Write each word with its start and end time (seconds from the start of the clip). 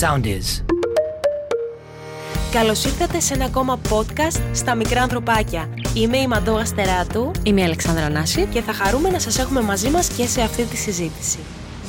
Sound 0.00 0.24
is. 0.24 0.64
Καλώς 2.52 2.84
ήρθατε 2.84 3.20
σε 3.20 3.34
ένα 3.34 3.44
ακόμα 3.44 3.80
podcast 3.90 4.40
στα 4.52 4.74
μικρά 4.74 5.02
ανθρωπάκια. 5.02 5.68
Είμαι 5.94 6.16
η 6.16 6.26
Μαντώ 6.26 6.54
Αστεράτου 6.54 7.30
Είμαι 7.42 7.60
η 7.60 7.64
Αλεξάνδρα 7.64 8.08
Νάση. 8.08 8.46
και 8.46 8.60
θα 8.60 8.72
χαρούμε 8.72 9.10
να 9.10 9.18
σας 9.18 9.38
έχουμε 9.38 9.60
μαζί 9.60 9.90
μας 9.90 10.08
και 10.08 10.26
σε 10.26 10.40
αυτή 10.40 10.62
τη 10.62 10.76
συζήτηση. 10.76 11.38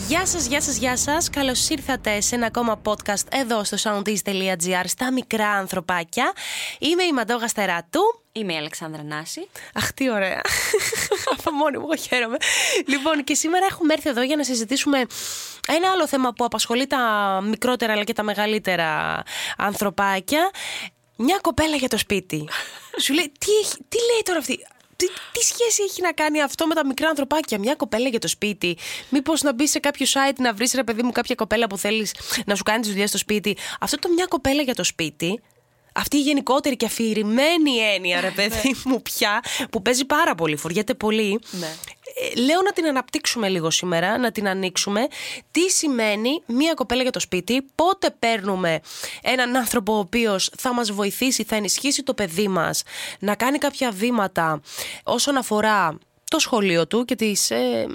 Γεια 0.08 0.26
σας, 0.26 0.46
γεια 0.46 0.62
σας, 0.62 0.78
γεια 0.78 0.98
σας. 0.98 1.30
Καλώς 1.30 1.70
ήρθατε 1.70 2.22
σε 2.22 2.36
ένα 2.36 2.46
ακόμα 2.46 2.82
podcast 2.84 3.28
εδώ 3.30 3.64
στο 3.64 3.78
soundease.gr 3.84 4.84
στα 4.86 5.12
μικρά 5.12 5.50
ανθρωπάκια. 5.50 6.34
Είμαι 6.80 7.04
η 7.04 7.14
Μαντώ 7.14 7.36
Αστεράτου. 7.44 8.02
Είμαι 8.32 8.54
η 8.54 8.58
Αλεξάνδρα 8.58 9.04
Νάση. 9.04 9.48
Αχ, 9.74 9.94
τι 9.94 10.12
ωραία. 10.12 10.42
Από 11.38 11.52
μόνη 11.52 11.78
μου, 11.78 11.84
εγώ 11.84 11.96
χαίρομαι. 11.96 12.38
λοιπόν, 12.88 13.24
και 13.24 13.36
σήμερα 13.36 13.66
έχουμε 13.66 13.94
έρθει 13.94 14.10
εδώ 14.10 14.22
για 14.22 14.36
να 14.36 14.44
συζητήσουμε 14.44 15.06
ένα 15.68 15.92
άλλο 15.92 16.08
θέμα 16.08 16.34
που 16.34 16.46
απασχολεί 16.46 16.88
τα 16.88 17.00
μικρότερα 17.44 17.94
αλλά 17.94 18.04
και 18.04 18.14
τα 18.14 18.24
μεγαλύτερα 18.24 19.24
ανθρωπάκια. 19.58 20.50
Μια 21.18 21.40
κοπέλα 21.42 21.76
για 21.76 21.90
το 21.90 21.98
σπίτι. 21.98 22.48
Σου 23.04 23.14
λέει, 23.14 23.32
τι, 23.40 23.52
έχει, 23.64 23.76
τι 23.90 23.98
λέει 23.98 24.22
τώρα 24.24 24.40
αυτή; 24.40 24.66
Τι, 24.96 25.06
τι 25.32 25.42
σχέση 25.42 25.84
έχει 25.84 26.02
να 26.02 26.12
κάνει 26.12 26.42
αυτό 26.42 26.68
με 26.68 26.76
τα 26.76 26.86
μικρά 26.86 27.10
ανθρωπάκια, 27.10 27.60
μια 27.60 27.76
κοπέλα 27.76 28.10
για 28.10 28.20
το 28.20 28.28
σπίτι. 28.28 28.78
Μήπως 29.10 29.42
να 29.42 29.54
μπεις 29.54 29.72
σε 29.72 29.80
κάποιο 29.80 30.06
site 30.06 30.36
να 30.38 30.54
βρεις 30.54 30.74
ρε 30.74 30.84
παιδί 30.84 31.04
μου 31.04 31.12
κάποια 31.12 31.36
κοπέλα 31.36 31.68
που 31.68 31.78
θέλεις 31.78 32.16
να 32.46 32.56
σου 32.56 32.64
κάνει 32.64 32.80
τις 32.82 32.90
δουλειές 32.90 33.10
στο 33.10 33.18
σπίτι. 33.18 33.58
Αυτό 33.80 34.00
το 34.00 34.10
μια 34.10 34.26
κοπέλα 34.26 34.62
για 34.62 34.76
το 34.76 34.84
σπίτι 34.84 35.42
αυτή 35.96 36.18
η 36.18 36.22
γενικότερη 36.22 36.76
και 36.76 36.86
αφηρημένη 36.86 37.78
έννοια, 37.96 38.22
ρε 38.22 38.32
παιδί 38.38 38.76
μου, 38.86 39.02
πια, 39.02 39.44
που 39.72 39.82
παίζει 39.82 40.06
πάρα 40.06 40.36
πολύ, 40.36 40.56
φοριέται 40.56 40.94
πολύ. 40.94 41.40
Ναι. 41.52 41.74
Ε, 42.16 42.40
Λέω 42.40 42.62
να 42.62 42.72
την 42.72 42.86
αναπτύξουμε 42.86 43.50
λίγο 43.50 43.70
σήμερα, 43.70 44.18
να 44.18 44.32
την 44.32 44.48
ανοίξουμε. 44.48 45.08
Τι 45.52 45.70
σημαίνει 45.70 46.42
μία 46.46 46.74
κοπέλα 46.74 47.02
για 47.02 47.12
το 47.12 47.20
σπίτι, 47.20 47.62
πότε 47.76 48.16
παίρνουμε 48.20 48.80
έναν 49.22 49.56
άνθρωπο 49.56 49.94
ο 49.94 49.98
οποίος 49.98 50.52
θα 50.58 50.74
μας 50.74 50.92
βοηθήσει, 50.92 51.44
θα 51.44 51.56
ενισχύσει 51.56 52.04
το 52.04 52.14
παιδί 52.14 52.48
μας 52.48 52.84
να 53.20 53.36
κάνει 53.36 53.58
κάποια 53.58 53.92
βήματα 53.92 54.62
όσον 55.04 55.38
αφορά 55.38 55.98
το 56.30 56.40
σχολείο 56.40 56.88
του 56.88 57.06
και 57.06 57.16
τις 57.16 57.52
ε, 57.52 57.86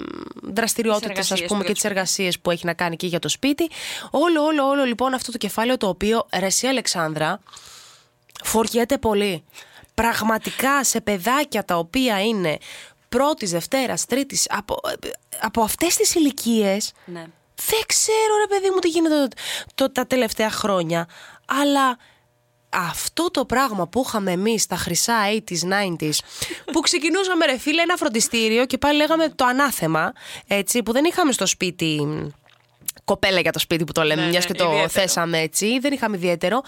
δραστηριότητες 0.41 1.27
Τις 1.27 1.31
ας 1.31 1.39
εργασίες 1.41 1.47
πούμε 1.47 1.59
του 1.59 1.65
και 1.65 1.71
για 1.71 1.73
τις 1.73 1.81
το 1.81 1.87
εργασίες 1.87 2.39
που 2.39 2.51
έχει 2.51 2.65
να 2.65 2.73
κάνει 2.73 2.95
και 2.95 3.07
για 3.07 3.19
το 3.19 3.29
σπίτι 3.29 3.69
όλο 4.11 4.43
όλο 4.43 4.67
όλο 4.67 4.83
λοιπόν 4.83 5.13
αυτό 5.13 5.31
το 5.31 5.37
κεφάλαιο 5.37 5.77
το 5.77 5.87
οποίο 5.87 6.27
ρε 6.39 6.45
εσύ 6.45 6.67
Αλεξάνδρα 6.67 7.39
φοριέται 8.43 8.97
πολύ. 8.97 9.43
Πραγματικά 9.93 10.83
σε 10.83 11.01
παιδάκια 11.01 11.65
τα 11.65 11.77
οποία 11.77 12.23
είναι 12.23 12.57
πρώτης, 13.15 13.51
Δευτέρας, 13.51 14.05
Τρίτης, 14.05 14.45
από, 14.49 14.79
από 15.41 15.61
αυτές 15.61 15.95
τις 15.95 16.15
ηλικίες. 16.15 16.91
Ναι. 17.05 17.25
Δεν 17.69 17.79
ξέρω, 17.85 18.37
ρε 18.41 18.55
παιδί 18.55 18.69
μου, 18.73 18.79
τι 18.79 18.87
γίνεται 18.89 19.27
το, 19.27 19.35
το- 19.75 19.91
τα 19.91 20.07
τελευταία 20.07 20.49
χρόνια. 20.51 21.07
Αλλά 21.45 21.97
αυτό 22.69 23.31
το 23.31 23.45
πράγμα 23.45 23.87
που 23.87 24.03
είχαμε 24.07 24.31
εμείς 24.31 24.65
τα 24.65 24.75
χρυσά 24.75 25.15
80s, 25.33 25.63
90s, 25.99 26.11
που 26.71 26.79
ξεκινούσαμε, 26.79 27.45
ρε 27.45 27.57
φίλε, 27.57 27.81
ένα 27.81 27.95
φροντιστήριο 27.95 28.65
και 28.65 28.77
πάλι 28.77 28.97
λέγαμε 28.97 29.29
το 29.29 29.45
ανάθεμα, 29.45 30.13
έτσι, 30.47 30.83
που 30.83 30.91
δεν 30.91 31.05
είχαμε 31.05 31.31
στο 31.31 31.45
σπίτι 31.45 32.07
κοπέλα 33.03 33.39
για 33.39 33.51
το 33.51 33.59
σπίτι 33.59 33.83
που 33.83 33.91
το 33.91 34.01
λέμε, 34.03 34.21
Ναι, 34.21 34.27
μιας 34.29 34.43
ναι, 34.47 34.51
και 34.51 34.57
το 34.57 34.63
ιδιαίτερο. 34.63 34.89
θέσαμε 34.89 35.39
έτσι, 35.39 35.79
δεν 35.79 35.93
είχαμε 35.93 36.17
ιδιαίτερο. 36.17 36.61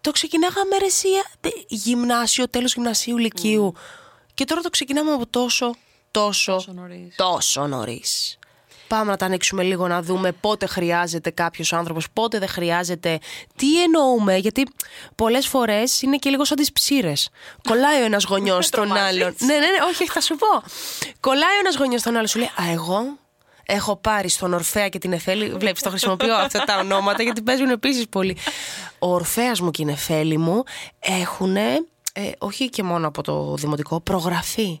Το 0.00 0.10
ξεκινάγαμε 0.10 0.76
ρε 0.78 0.84
εσύ, 0.86 1.08
ε, 1.40 1.48
γυμνάσιο, 1.68 2.48
τέλος 2.48 2.74
γυμνασίου, 2.74 3.16
λυκείου. 3.18 3.74
Και 4.34 4.44
τώρα 4.44 4.60
το 4.60 4.70
ξεκινάμε 4.70 5.12
από 5.12 5.26
τόσο, 5.26 5.74
τόσο, 6.10 6.52
Τόσο 6.52 6.72
νωρίς. 6.72 7.14
τόσο 7.16 7.66
νωρίς. 7.66 8.38
Πάμε 8.88 9.10
να 9.10 9.16
τα 9.16 9.26
ανοίξουμε 9.26 9.62
λίγο 9.62 9.88
να 9.88 10.02
δούμε 10.02 10.32
πότε 10.32 10.66
χρειάζεται 10.66 11.30
κάποιος 11.30 11.72
άνθρωπος, 11.72 12.06
πότε 12.12 12.38
δεν 12.38 12.48
χρειάζεται. 12.48 13.18
Τι 13.56 13.82
εννοούμε, 13.82 14.36
γιατί 14.36 14.66
πολλές 15.14 15.46
φορές 15.46 16.02
είναι 16.02 16.16
και 16.16 16.30
λίγο 16.30 16.44
σαν 16.44 16.56
τις 16.56 16.72
ψήρες. 16.72 17.28
Κολλάει 17.68 18.00
ο 18.02 18.04
ένας 18.04 18.24
γονιός 18.24 18.66
στον 18.70 18.92
άλλον. 18.96 19.34
ναι, 19.38 19.46
ναι, 19.54 19.58
ναι, 19.58 19.66
όχι, 19.90 20.06
θα 20.06 20.20
σου 20.20 20.36
πω. 20.36 20.46
Κολλάει 21.20 21.56
ο 21.56 21.58
ένας 21.58 21.76
γονιός 21.76 22.00
στον 22.00 22.14
άλλον, 22.14 22.26
σου 22.26 22.38
λέει 22.38 22.50
«Α, 22.68 22.70
εγώ 22.72 23.18
έχω 23.66 23.96
πάρει 23.96 24.28
στον 24.28 24.52
Ορφέα 24.54 24.88
και 24.88 24.98
την 24.98 25.12
Εφέλη». 25.12 25.48
Βλέπεις, 25.50 25.82
το 25.82 25.88
χρησιμοποιώ 25.90 26.34
αυτά 26.34 26.64
τα 26.64 26.78
ονόματα 26.78 27.22
γιατί 27.22 27.42
παίζουν 27.42 27.70
επίσης 27.70 28.08
πολύ. 28.08 28.36
Ο 28.98 29.12
Ορφέας 29.14 29.60
μου 29.60 29.70
και 29.70 29.82
η 29.82 29.84
Νεφέλη 29.84 30.36
μου 30.38 30.62
έχουν, 31.00 31.56
όχι 32.38 32.68
και 32.68 32.82
μόνο 32.82 33.06
από 33.06 33.22
το 33.22 33.54
δημοτικό, 33.54 34.00
προγραφή. 34.00 34.80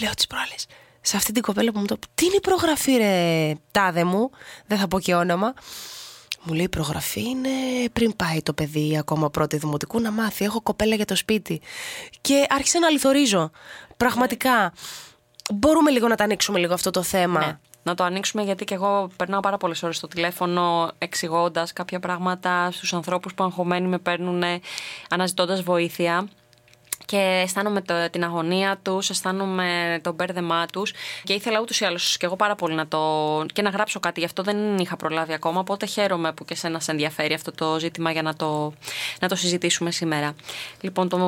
Λέω 0.00 0.14
τις 0.14 0.26
προάλλες, 0.26 0.66
σε 1.06 1.16
αυτή 1.16 1.32
την 1.32 1.42
κοπέλα 1.42 1.72
που 1.72 1.78
μου 1.78 1.84
το 1.84 1.98
Τι 2.14 2.24
είναι 2.24 2.34
η 2.34 2.40
προγραφή 2.40 2.96
ρε 2.96 3.52
τάδε 3.70 4.04
μου 4.04 4.30
Δεν 4.66 4.78
θα 4.78 4.88
πω 4.88 5.00
και 5.00 5.14
όνομα 5.14 5.54
Μου 6.42 6.54
λέει 6.54 6.64
η 6.64 6.68
προγραφή 6.68 7.20
είναι 7.20 7.48
πριν 7.92 8.16
πάει 8.16 8.42
το 8.42 8.52
παιδί 8.52 8.96
Ακόμα 8.98 9.30
πρώτη 9.30 9.56
δημοτικού 9.56 10.00
να 10.00 10.10
μάθει 10.10 10.44
Έχω 10.44 10.60
κοπέλα 10.60 10.94
για 10.94 11.04
το 11.04 11.16
σπίτι 11.16 11.60
Και 12.20 12.46
άρχισε 12.48 12.78
να 12.78 12.90
λιθορίζω 12.90 13.50
Πραγματικά 13.96 14.72
Μπορούμε 15.54 15.90
λίγο 15.90 16.08
να 16.08 16.14
τα 16.14 16.24
ανοίξουμε 16.24 16.58
λίγο 16.58 16.74
αυτό 16.74 16.90
το 16.90 17.02
θέμα 17.02 17.46
Ναι. 17.46 17.58
Να 17.82 17.94
το 17.94 18.04
ανοίξουμε 18.04 18.42
γιατί 18.42 18.64
και 18.64 18.74
εγώ 18.74 19.10
περνάω 19.16 19.40
πάρα 19.40 19.56
πολλές 19.56 19.82
ώρες 19.82 19.96
στο 19.96 20.08
τηλέφωνο 20.08 20.90
εξηγώντας 20.98 21.72
κάποια 21.72 22.00
πράγματα 22.00 22.70
στους 22.70 22.94
ανθρώπους 22.94 23.34
που 23.34 23.44
αγχωμένοι 23.44 23.88
με 23.88 23.98
παίρνουν 23.98 24.42
αναζητώντας 25.08 25.62
βοήθεια. 25.62 26.28
Και 27.06 27.40
αισθάνομαι 27.44 27.80
το- 27.80 28.10
την 28.10 28.24
αγωνία 28.24 28.78
τους, 28.82 29.10
αισθάνομαι 29.10 30.00
το 30.02 30.12
μπέρδεμά 30.12 30.66
τους. 30.66 30.92
Και 31.24 31.32
ήθελα 31.32 31.60
ούτως 31.60 31.80
ή 31.80 31.84
άλλως 31.84 32.16
και 32.16 32.26
εγώ 32.26 32.36
πάρα 32.36 32.54
πολύ 32.54 32.74
να 32.74 32.86
το. 32.88 32.98
και 33.52 33.62
να 33.62 33.70
γράψω 33.70 34.00
κάτι. 34.00 34.20
Γι' 34.20 34.26
αυτό 34.26 34.42
δεν 34.42 34.78
είχα 34.78 34.96
προλάβει 34.96 35.32
ακόμα. 35.32 35.60
Οπότε 35.60 35.86
χαίρομαι 35.86 36.32
που 36.32 36.44
και 36.44 36.54
σένα 36.54 36.80
σε 36.80 36.90
ενδιαφέρει 36.90 37.34
αυτό 37.34 37.52
το 37.52 37.78
ζήτημα 37.78 38.10
για 38.10 38.22
να 38.22 38.34
το, 38.34 38.72
να 39.20 39.28
το 39.28 39.34
συζητήσουμε 39.36 39.90
σήμερα. 39.90 40.34
Λοιπόν, 40.80 41.08
το, 41.08 41.18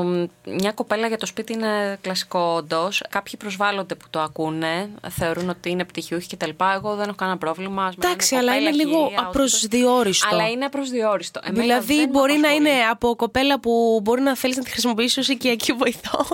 μια 0.44 0.72
κοπέλα 0.72 1.06
για 1.06 1.18
το 1.18 1.26
σπίτι 1.26 1.52
είναι 1.52 1.98
κλασικό 2.00 2.54
όντως. 2.56 3.02
Κάποιοι 3.08 3.36
προσβάλλονται 3.38 3.94
που 3.94 4.06
το 4.10 4.20
ακούνε, 4.20 4.90
θεωρούν 5.08 5.48
ότι 5.48 5.70
είναι 5.70 5.84
πτυχιούχοι 5.84 6.36
κτλ. 6.36 6.50
Εγώ 6.74 6.94
δεν 6.94 7.06
έχω 7.06 7.16
κανένα 7.16 7.38
πρόβλημα. 7.38 7.84
Ας 7.84 7.96
με 7.96 8.06
Εντάξει, 8.06 8.34
λένε 8.34 8.50
αλλά 8.50 8.60
κοπέλα, 8.60 8.74
είναι 8.74 8.84
λίγο 8.84 9.06
κυρία, 9.08 9.22
απροσδιόριστο. 9.26 10.28
Αλλά 10.34 10.48
είναι 10.50 10.64
απροσδιόριστο. 10.64 11.40
Εμένα 11.44 11.62
Δηλαδή 11.62 11.94
δεν 11.96 12.04
με 12.04 12.06
μπορεί 12.06 12.32
να 12.32 12.38
απασχολεί. 12.38 12.68
είναι 12.68 12.80
από 12.90 13.16
κοπέλα 13.16 13.60
που 13.60 14.00
μπορεί 14.02 14.20
να 14.20 14.36
θέλεις 14.36 14.56
να 14.56 14.62
τη 14.62 14.70
χρησιμοποιήσεις 14.70 15.16
ως 15.18 15.28
οικιακή 15.28 15.67
βοηθό 15.72 16.26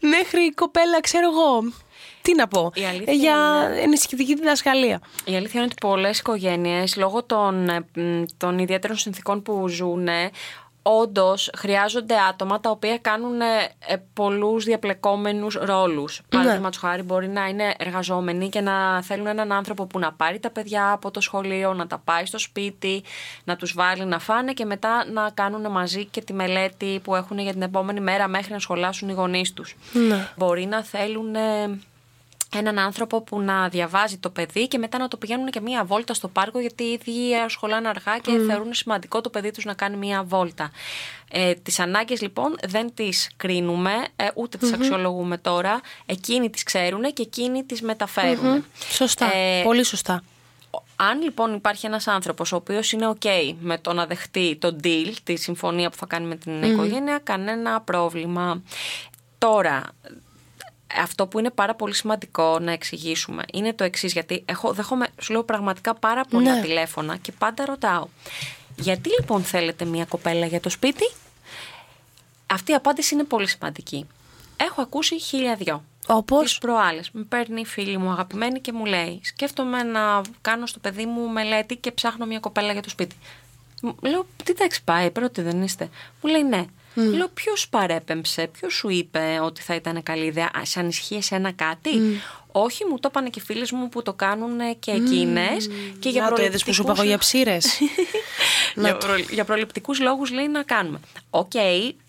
μέχρι 0.00 0.52
κοπέλα 0.54 1.00
ξέρω 1.00 1.30
εγώ 1.30 1.72
τι 2.22 2.34
να 2.34 2.48
πω, 2.48 2.70
Η 2.74 2.84
αλήθεια 2.84 3.12
ε, 3.12 3.16
για 3.16 3.34
είναι- 3.70 3.80
ενισχυτική 3.80 4.34
διδασκαλία. 4.34 5.00
Η 5.24 5.36
αλήθεια 5.36 5.60
είναι 5.60 5.62
ότι 5.72 5.74
πολλές 5.80 6.18
οικογένειες, 6.18 6.96
λόγω 6.96 7.22
των, 7.24 7.68
ε, 7.68 7.86
μ, 8.00 8.22
των 8.36 8.58
ιδιαίτερων 8.58 8.96
συνθήκων 8.96 9.42
που 9.42 9.68
ζουν, 9.68 10.08
όντως 10.88 11.50
χρειάζονται 11.56 12.14
άτομα 12.28 12.60
τα 12.60 12.70
οποία 12.70 12.98
κάνουν 12.98 13.40
ε, 13.40 13.96
πολλούς 14.12 14.64
διαπλεκόμενους 14.64 15.54
ρόλους. 15.54 16.20
Ναι. 16.20 16.38
Παραδείγματος 16.38 16.80
χάρη, 16.80 17.02
μπορεί 17.02 17.28
να 17.28 17.46
είναι 17.46 17.74
εργαζόμενοι 17.78 18.48
και 18.48 18.60
να 18.60 19.02
θέλουν 19.02 19.26
έναν 19.26 19.52
άνθρωπο 19.52 19.86
που 19.86 19.98
να 19.98 20.12
πάρει 20.12 20.38
τα 20.38 20.50
παιδιά 20.50 20.90
από 20.90 21.10
το 21.10 21.20
σχολείο, 21.20 21.74
να 21.74 21.86
τα 21.86 21.98
πάει 22.04 22.26
στο 22.26 22.38
σπίτι, 22.38 23.02
να 23.44 23.56
τους 23.56 23.72
βάλει 23.72 24.04
να 24.04 24.18
φάνε 24.18 24.52
και 24.52 24.64
μετά 24.64 25.04
να 25.12 25.30
κάνουν 25.34 25.70
μαζί 25.70 26.04
και 26.04 26.20
τη 26.20 26.32
μελέτη 26.32 27.00
που 27.04 27.14
έχουν 27.14 27.38
για 27.38 27.52
την 27.52 27.62
επόμενη 27.62 28.00
μέρα 28.00 28.28
μέχρι 28.28 28.52
να 28.52 28.58
σχολάσουν 28.58 29.08
οι 29.08 29.12
γονείς 29.12 29.52
τους. 29.52 29.76
Ναι. 29.92 30.28
Μπορεί 30.36 30.66
να 30.66 30.82
θέλουν. 30.82 31.36
Ε, 32.56 32.58
έναν 32.58 32.78
άνθρωπο 32.78 33.20
που 33.22 33.40
να 33.40 33.68
διαβάζει 33.68 34.16
το 34.18 34.30
παιδί 34.30 34.68
και 34.68 34.78
μετά 34.78 34.98
να 34.98 35.08
το 35.08 35.16
πηγαίνουν 35.16 35.50
και 35.50 35.60
μία 35.60 35.84
βόλτα 35.84 36.14
στο 36.14 36.28
πάρκο 36.28 36.58
γιατί 36.60 36.82
οι 36.82 36.92
ίδιοι 36.92 37.34
σχολάνε 37.48 37.88
αργά 37.88 38.18
και 38.18 38.38
θεωρούν 38.46 38.74
σημαντικό 38.74 39.20
το 39.20 39.30
παιδί 39.30 39.50
τους 39.50 39.64
να 39.64 39.74
κάνει 39.74 39.96
μία 39.96 40.22
βόλτα. 40.22 40.70
Ε, 41.30 41.54
τις 41.54 41.78
ανάγκες 41.78 42.20
λοιπόν 42.20 42.56
δεν 42.68 42.94
τις 42.94 43.30
κρίνουμε 43.36 43.90
ε, 44.16 44.28
ούτε 44.34 44.58
τις 44.58 44.72
αξιολογούμε 44.72 45.38
τώρα. 45.38 45.80
Εκείνοι 46.06 46.50
τις 46.50 46.62
ξέρουν 46.62 47.02
και 47.12 47.22
εκείνοι 47.22 47.64
τις 47.64 47.82
μεταφέρουν. 47.82 48.64
Σωστά, 48.90 49.34
Ε, 49.34 49.62
πολύ 49.62 49.84
σωστά. 49.84 50.22
αν 50.96 51.22
λοιπόν 51.22 51.54
υπάρχει 51.54 51.86
ένας 51.86 52.06
άνθρωπος 52.06 52.52
ο 52.52 52.56
οποίος 52.56 52.92
είναι 52.92 53.12
ok 53.20 53.54
με 53.60 53.78
το 53.78 53.92
να 53.92 54.06
δεχτεί 54.06 54.56
το 54.60 54.76
deal, 54.82 55.12
τη 55.24 55.36
συμφωνία 55.36 55.90
που 55.90 55.96
θα 55.96 56.06
κάνει 56.06 56.26
με 56.26 56.36
την 56.36 56.62
οικογένεια, 56.62 57.18
κανένα 57.22 57.80
πρόβλημα. 57.80 58.62
Τώρα, 59.38 59.82
αυτό 61.00 61.26
που 61.26 61.38
είναι 61.38 61.50
πάρα 61.50 61.74
πολύ 61.74 61.94
σημαντικό 61.94 62.58
να 62.58 62.72
εξηγήσουμε 62.72 63.42
είναι 63.52 63.72
το 63.72 63.84
εξής, 63.84 64.12
γιατί 64.12 64.42
έχω, 64.46 64.72
δέχομαι, 64.72 65.06
σου 65.20 65.32
λέω 65.32 65.42
πραγματικά 65.44 65.94
πάρα 65.94 66.24
πολλά 66.24 66.54
Ναι. 66.54 66.60
τηλέφωνα 66.60 67.16
και 67.16 67.32
πάντα 67.32 67.64
ρωτάω. 67.64 68.06
Γιατί 68.76 69.10
λοιπόν 69.18 69.42
θέλετε 69.42 69.84
μια 69.84 70.04
κοπέλα 70.04 70.46
για 70.46 70.60
το 70.60 70.68
σπίτι, 70.70 71.10
αυτή 72.46 72.72
η 72.72 72.74
απάντηση 72.74 73.14
είναι 73.14 73.24
πολύ 73.24 73.48
σημαντική. 73.48 74.06
Έχω 74.56 74.82
ακούσει 74.82 75.20
χίλια 75.20 75.54
δυο. 75.54 75.84
Όπως; 76.06 76.42
Τις 76.42 76.58
προάλλες. 76.58 77.10
Με 77.12 77.22
παίρνει 77.22 77.60
η 77.60 77.64
φίλη 77.64 77.96
μου 77.98 78.10
αγαπημένη 78.10 78.60
και 78.60 78.72
μου 78.72 78.84
λέει 78.84 79.20
σκέφτομαι 79.24 79.82
να 79.82 80.20
κάνω 80.40 80.66
στο 80.66 80.78
παιδί 80.78 81.06
μου 81.06 81.28
μελέτη 81.28 81.76
και 81.76 81.90
ψάχνω 81.92 82.26
μια 82.26 82.38
κοπέλα 82.40 82.72
για 82.72 82.82
το 82.82 82.88
σπίτι. 82.88 83.16
Μου- 83.82 83.96
Λέω, 84.02 84.26
τι 84.44 84.52
τάξη 84.54 84.84
πάει, 84.84 85.10
πρώτη 85.10 85.42
δεν 85.42 85.62
είστε. 85.62 85.88
Μου 86.22 86.30
λέει 86.30 86.42
ναι. 86.44 86.64
Λέω, 87.02 87.28
ποιος 87.28 87.68
παρέπεμψε, 87.68 88.46
ποιος 88.46 88.74
σου 88.74 88.88
είπε 88.88 89.38
ότι 89.42 89.62
θα 89.62 89.74
ήταν 89.74 90.02
καλή 90.02 90.24
ιδέα, 90.24 90.50
Α, 90.58 90.64
σε 90.64 90.80
ανισχύει 90.80 91.16
εσένα 91.16 91.52
κάτι; 91.52 91.90
Όχι, 92.58 92.84
μου 92.84 92.98
το 92.98 93.08
είπαν 93.10 93.30
και 93.30 93.38
οι 93.38 93.42
φίλες 93.44 93.70
μου 93.70 93.88
που 93.88 94.02
το 94.02 94.12
κάνουν 94.12 94.78
και 94.78 94.90
εκείνες. 94.90 95.68
Και 95.98 96.08
για 96.08 96.22
Να 96.22 96.32
το 96.32 96.42
είδες 96.42 96.64
που 96.64 96.72
σου 96.74 96.82
είπα 96.82 96.92
εγώ 96.92 97.02
για 97.02 97.18
ψήρες. 97.18 97.80
για, 98.82 98.96
προ, 98.96 99.16
για 99.30 99.44
προληπτικούς 99.44 100.00
λόγους 100.00 100.30
λέει 100.30 100.48
να 100.48 100.62
κάνουμε. 100.62 101.00
Οκ, 101.30 101.52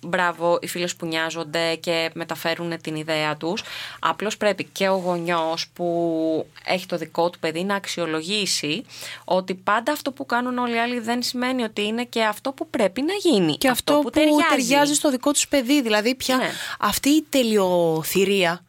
μπράβο 0.01 0.59
οι 0.61 0.67
φίλες 0.67 0.95
που 0.95 1.05
νοιάζονται 1.05 1.75
και 1.75 2.09
μεταφέρουν 2.13 2.81
την 2.81 2.95
ιδέα 2.95 3.37
τους. 3.37 3.63
Απλώς 3.99 4.37
πρέπει 4.37 4.63
και 4.63 4.87
ο 4.87 4.95
γονιός 4.95 5.67
που 5.73 6.45
έχει 6.65 6.85
το 6.85 6.97
δικό 6.97 7.29
του 7.29 7.39
παιδί 7.39 7.63
να 7.63 7.75
αξιολογήσει 7.75 8.85
ότι 9.23 9.55
πάντα 9.55 9.91
αυτό 9.91 10.11
που 10.11 10.25
κάνουν 10.25 10.57
όλοι 10.57 10.75
οι 10.75 10.79
άλλοι 10.79 10.99
δεν 10.99 11.23
σημαίνει 11.23 11.63
ότι 11.63 11.83
είναι 11.85 12.03
και 12.03 12.23
αυτό 12.23 12.51
που 12.51 12.69
πρέπει 12.69 13.01
να 13.01 13.13
γίνει. 13.13 13.57
Και 13.57 13.69
αυτό, 13.69 13.99
που, 14.03 14.09
ταιριάζει. 14.09 14.93
στο 14.93 15.09
δικό 15.09 15.31
τους 15.31 15.47
παιδί. 15.47 15.81
Δηλαδή 15.81 16.15
πια 16.15 16.37
Ναι. 16.37 16.49
αυτή 16.79 17.09
η 17.09 17.25
τελειοθηρία 17.29 18.61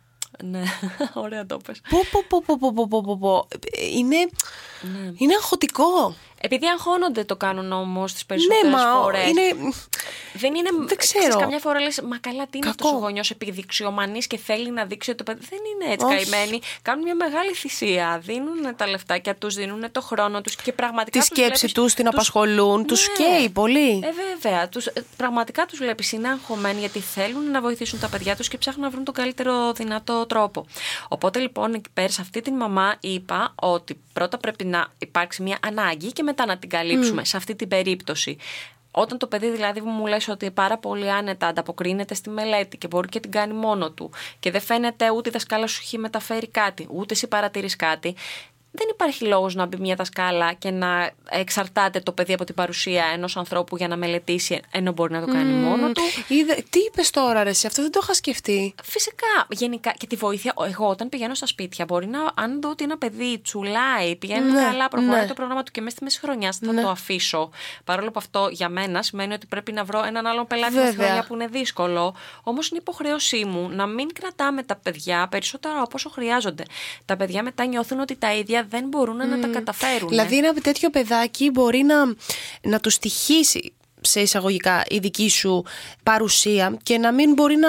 ναι, 0.43 0.62
ωραία 1.14 1.46
το 1.46 1.58
πες. 1.58 1.81
Πω, 1.88 1.99
πω, 2.11 2.25
πω, 2.29 2.43
πω, 2.46 2.73
πω, 2.75 2.87
πω, 2.88 3.02
πω, 3.02 3.19
πω. 3.19 3.49
Ε, 3.70 3.87
είναι, 3.87 4.17
ναι. 4.81 5.12
είναι 5.17 5.35
αγχωτικό. 5.35 6.14
Επειδή 6.40 6.67
αγχώνονται 6.67 7.25
το 7.25 7.37
κάνουν 7.37 7.73
όμως 7.73 8.12
τις 8.12 8.26
περισσότερες 8.26 8.62
Ναι, 8.62 8.70
μα 8.70 9.00
φορές. 9.02 9.29
είναι... 9.29 9.43
Δεν 10.32 10.55
είναι. 10.55 10.69
Δεν 10.87 10.96
ξέρω. 10.96 11.19
ξέρεις, 11.20 11.37
καμιά 11.37 11.58
φορά 11.58 11.81
λες, 11.81 12.00
Μα 12.00 12.19
καλά, 12.19 12.46
τι 12.46 12.58
είναι 12.58 12.67
Κακό. 12.67 12.87
αυτό 12.88 12.99
ο 12.99 13.00
γονιός 13.00 13.31
επιδειξιομανής 13.31 14.26
και 14.26 14.37
θέλει 14.38 14.70
να 14.70 14.85
δείξει 14.85 15.11
ότι 15.11 15.25
το 15.25 15.32
παιδί. 15.32 15.46
Δεν 15.50 15.58
είναι 15.75 15.93
έτσι 15.93 16.06
Όχι. 16.06 16.31
καημένοι. 16.31 16.61
Κάνουν 16.82 17.02
μια 17.05 17.14
μεγάλη 17.14 17.52
θυσία. 17.52 18.20
Δίνουν 18.25 18.76
τα 18.76 18.88
λεφτάκια 18.88 19.35
τους, 19.35 19.55
δίνουν 19.55 19.85
το 19.93 20.00
χρόνο 20.00 20.40
τους 20.40 20.56
και 20.56 20.73
πραγματικά. 20.73 21.11
Τη 21.11 21.19
τους 21.19 21.26
σκέψη 21.26 21.50
βλέπεις- 21.58 21.73
τους 21.73 21.94
την 21.94 22.06
απασχολούν, 22.08 22.87
τους 22.87 23.08
Ναι. 23.08 23.25
καίει 23.26 23.49
πολύ. 23.49 23.90
Ε, 24.05 24.08
βέβαια. 24.40 24.69
Τους, 24.69 24.87
ε, 24.87 25.05
πραγματικά 25.17 25.67
τους 25.67 25.79
βλέπεις 25.79 26.12
είναι 26.12 26.29
αγχωμένοι 26.29 26.79
γιατί 26.81 27.00
θέλουν 27.00 27.50
να 27.50 27.61
βοηθήσουν 27.61 27.99
τα 28.00 28.08
παιδιά 28.08 28.37
τους 28.37 28.49
και 28.49 28.58
ψάχνουν 28.58 28.85
να 28.85 28.90
βρουν 28.90 29.05
τον 29.05 29.14
καλύτερο 29.14 29.73
δυνατό 29.73 30.26
τρόπο. 30.26 30.67
Οπότε 31.08 31.38
λοιπόν 31.38 31.75
εκεί 31.75 31.90
πέρα 31.94 32.08
σε 32.08 32.20
αυτή 32.20 32.40
την 32.40 32.55
μαμά 32.55 32.94
είπα 33.00 33.52
ότι 33.55 34.00
πρώτα 34.12 34.38
πρέπει 34.38 34.64
να 34.64 34.87
υπάρξει 34.99 35.43
μια 35.43 35.58
ανάγκη 35.67 36.12
και 36.12 36.23
μετά 36.29 36.47
να 36.47 36.59
την 36.59 36.69
καλύψουμε 36.69 37.25
σε 37.25 37.37
αυτή 37.37 37.55
την 37.57 37.69
περίπτωση. 37.69 38.37
Όταν 38.91 39.19
το 39.19 39.27
παιδί 39.27 39.51
δηλαδή 39.51 39.81
μου 39.81 40.07
λες 40.07 40.29
ότι 40.29 40.51
πάρα 40.51 40.79
πολύ 40.79 41.11
άνετα 41.11 41.47
ανταποκρίνεται 41.47 42.15
στη 42.15 42.31
μελέτη 42.31 42.77
και 42.77 42.87
μπορεί 42.87 43.09
και 43.09 43.21
την 43.21 43.31
κάνει 43.31 43.53
μόνο 43.53 43.91
του 43.91 44.11
και 44.39 44.51
δεν 44.51 44.61
φαίνεται 44.61 45.11
ούτε 45.11 45.29
η 45.29 45.33
δασκάλα 45.33 45.67
σου 45.67 45.81
έχει 45.83 45.99
μεταφέρει 45.99 46.49
κάτι, 46.49 46.87
ούτε 46.91 47.15
εσύ 47.15 47.29
παρατηρείς 47.29 47.77
κάτι, 47.77 48.15
δεν 48.79 48.87
υπάρχει 48.91 49.25
λόγος 49.25 49.55
να 49.55 49.67
μπει 49.67 49.77
μια 49.77 49.95
δασκάλα 49.95 50.53
και 50.53 50.71
να 50.71 51.11
εξαρτάται 51.31 52.01
το 52.01 52.13
παιδί 52.13 52.33
από 52.33 52.45
την 52.45 52.55
παρουσία 52.55 53.05
ενός 53.13 53.37
ανθρώπου 53.37 53.77
για 53.77 53.89
να 53.89 53.97
μελετήσει 53.97 54.61
ενώ 54.71 54.93
μπορεί 54.93 55.13
να 55.13 55.21
το 55.21 55.33
κάνει 55.33 55.53
μόνο 55.53 55.93
του. 55.93 56.03
Είδε, 56.29 56.65
τι 56.71 56.79
είπες 56.79 57.11
τώρα, 57.11 57.43
ρε, 57.43 57.51
εσύ, 57.51 57.67
αυτό 57.67 57.83
δεν 57.83 57.91
το 57.91 58.01
είχα 58.03 58.15
σκεφτεί. 58.15 58.75
Φυσικά, 58.83 59.47
γενικά 59.49 59.93
και 59.99 60.07
τη 60.07 60.17
βοήθεια. 60.17 60.55
Εγώ 60.69 60.89
όταν 60.89 61.09
πηγαίνω 61.09 61.35
στα 61.35 61.47
σπίτια, 61.47 61.85
μπορεί 61.85 62.07
να, 62.07 62.19
αν 62.35 62.61
δω 62.61 62.71
ότι 62.71 62.85
ένα 62.85 62.99
παιδί 62.99 63.39
τσουλάει, 63.39 64.17
πηγαίνει 64.17 64.51
Ναι, 64.51 64.63
καλά, 64.63 64.89
προχωράει 64.89 65.21
ναι. 65.21 65.27
το 65.27 65.35
πρόγραμμα 65.35 65.63
του 65.63 65.73
και 65.73 65.81
μέσα 65.81 65.95
στη 65.95 66.05
μέση 66.05 66.19
χρονιάς 66.21 66.57
θα 66.57 66.75
το 66.83 66.89
αφήσω. 66.89 67.51
Παρόλο 67.85 68.11
που 68.11 68.19
αυτό 68.19 68.49
για 68.53 68.69
μένα 68.69 69.03
σημαίνει 69.03 69.33
ότι 69.33 69.47
πρέπει 69.47 69.73
να 69.73 69.85
βρω 69.85 70.05
έναν 70.05 70.27
άλλον 70.27 70.47
πελάτη 70.47 70.73
στη 70.73 70.83
Βέβαια. 70.83 71.07
χρονιά 71.07 71.25
που 71.29 71.35
είναι 71.35 71.47
δύσκολο. 71.47 72.15
Όμως 72.43 72.69
είναι 72.69 72.79
υποχρέωσή 72.79 73.45
μου 73.45 73.69
να 73.69 73.87
μην 73.87 74.13
κρατάμε 74.13 74.63
τα 74.63 74.77
παιδιά 74.77 75.27
περισσότερο 75.31 75.75
από 75.75 75.91
όσο 75.93 76.09
χρειάζονται. 76.09 76.63
Τα 77.05 77.17
παιδιά 77.17 77.43
μετά 77.43 77.65
νιώθουν 77.65 78.01
ότι 78.01 78.17
τα 78.17 78.35
ίδια 78.35 78.67
δεν 78.69 78.85
μπορούν 78.88 79.17
να 79.17 79.38
τα 79.38 79.47
καταφέρουν. 79.47 80.09
Δηλαδή 80.09 80.37
ένα 80.37 80.53
τέτοιο 80.55 80.91
παιδάκι 80.91 81.50
μπορεί 81.50 81.82
να, 81.82 82.15
να 82.62 82.81
του 82.81 82.91
στοιχήσει 82.91 83.73
σε 84.00 84.20
εισαγωγικά 84.20 84.85
η 84.88 84.99
δική 84.99 85.29
σου 85.31 85.65
παρουσία 86.03 86.76
και 86.82 86.99
να 86.99 87.12
μην 87.12 87.32
μπορεί 87.32 87.56
να, 87.56 87.69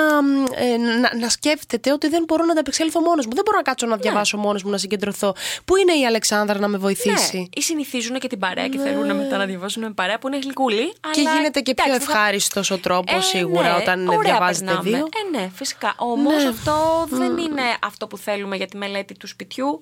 ε, 0.64 0.78
να, 0.78 1.16
να 1.20 1.30
σκέφτεται 1.30 1.92
ότι 1.92 2.08
δεν 2.08 2.24
μπορώ 2.28 2.46
να 2.46 2.54
τα 2.54 2.60
επεξέλθω 2.60 3.00
μόνος 3.02 3.26
μου. 3.26 3.34
Δεν 3.34 3.44
μπορώ 3.46 3.58
να 3.58 3.64
κάτσω 3.64 3.86
να 3.88 3.96
διαβάσω 3.98 4.38
μόνος 4.38 4.64
μου, 4.64 4.70
να 4.72 4.78
συγκεντρωθώ. 4.78 5.36
Πού 5.66 5.76
είναι 5.76 5.94
η 5.94 6.06
Αλεξάνδρα 6.06 6.60
να 6.60 6.68
με 6.68 6.78
βοηθήσει; 6.78 7.38
Ναι, 7.38 7.44
ή 7.56 7.62
συνηθίζουν 7.62 8.20
και 8.20 8.28
την 8.28 8.40
παρέα 8.40 8.68
και 8.68 8.78
θέλουν 8.78 9.16
μετά 9.16 9.38
να 9.38 9.46
διαβάσουν 9.46 9.84
με 9.84 9.92
παρέα 9.92 10.20
που 10.20 10.28
είναι 10.28 10.38
γλυκούλη. 10.38 10.94
Και 11.12 11.20
αλλά, 11.20 11.34
γίνεται 11.36 11.60
και 11.60 11.74
πιο 11.74 11.84
εντάξει, 11.88 12.06
θα- 12.06 12.12
ευχάριστος 12.12 12.72
ο 12.72 12.78
τρόπος 12.78 13.34
Ε, 13.34 13.38
σίγουρα 13.38 13.62
ναι, 13.70 13.76
όταν 13.82 14.08
ωραία 14.08 14.22
διαβάζετε 14.22 14.66
περνάμε. 14.66 14.90
δύο. 14.90 15.08
Ε, 15.36 15.38
ναι, 15.38 15.50
φυσικά. 15.56 15.94
Όμως 15.98 16.44
αυτό 16.46 17.06
δεν 17.10 17.38
είναι 17.38 17.62
αυτό 17.84 18.08
που 18.08 18.18
θέλουμε 18.18 18.56
για 18.56 18.68
τη 18.68 18.78
μελέτη 18.78 19.14
του 19.18 19.28
σπιτιού. 19.28 19.80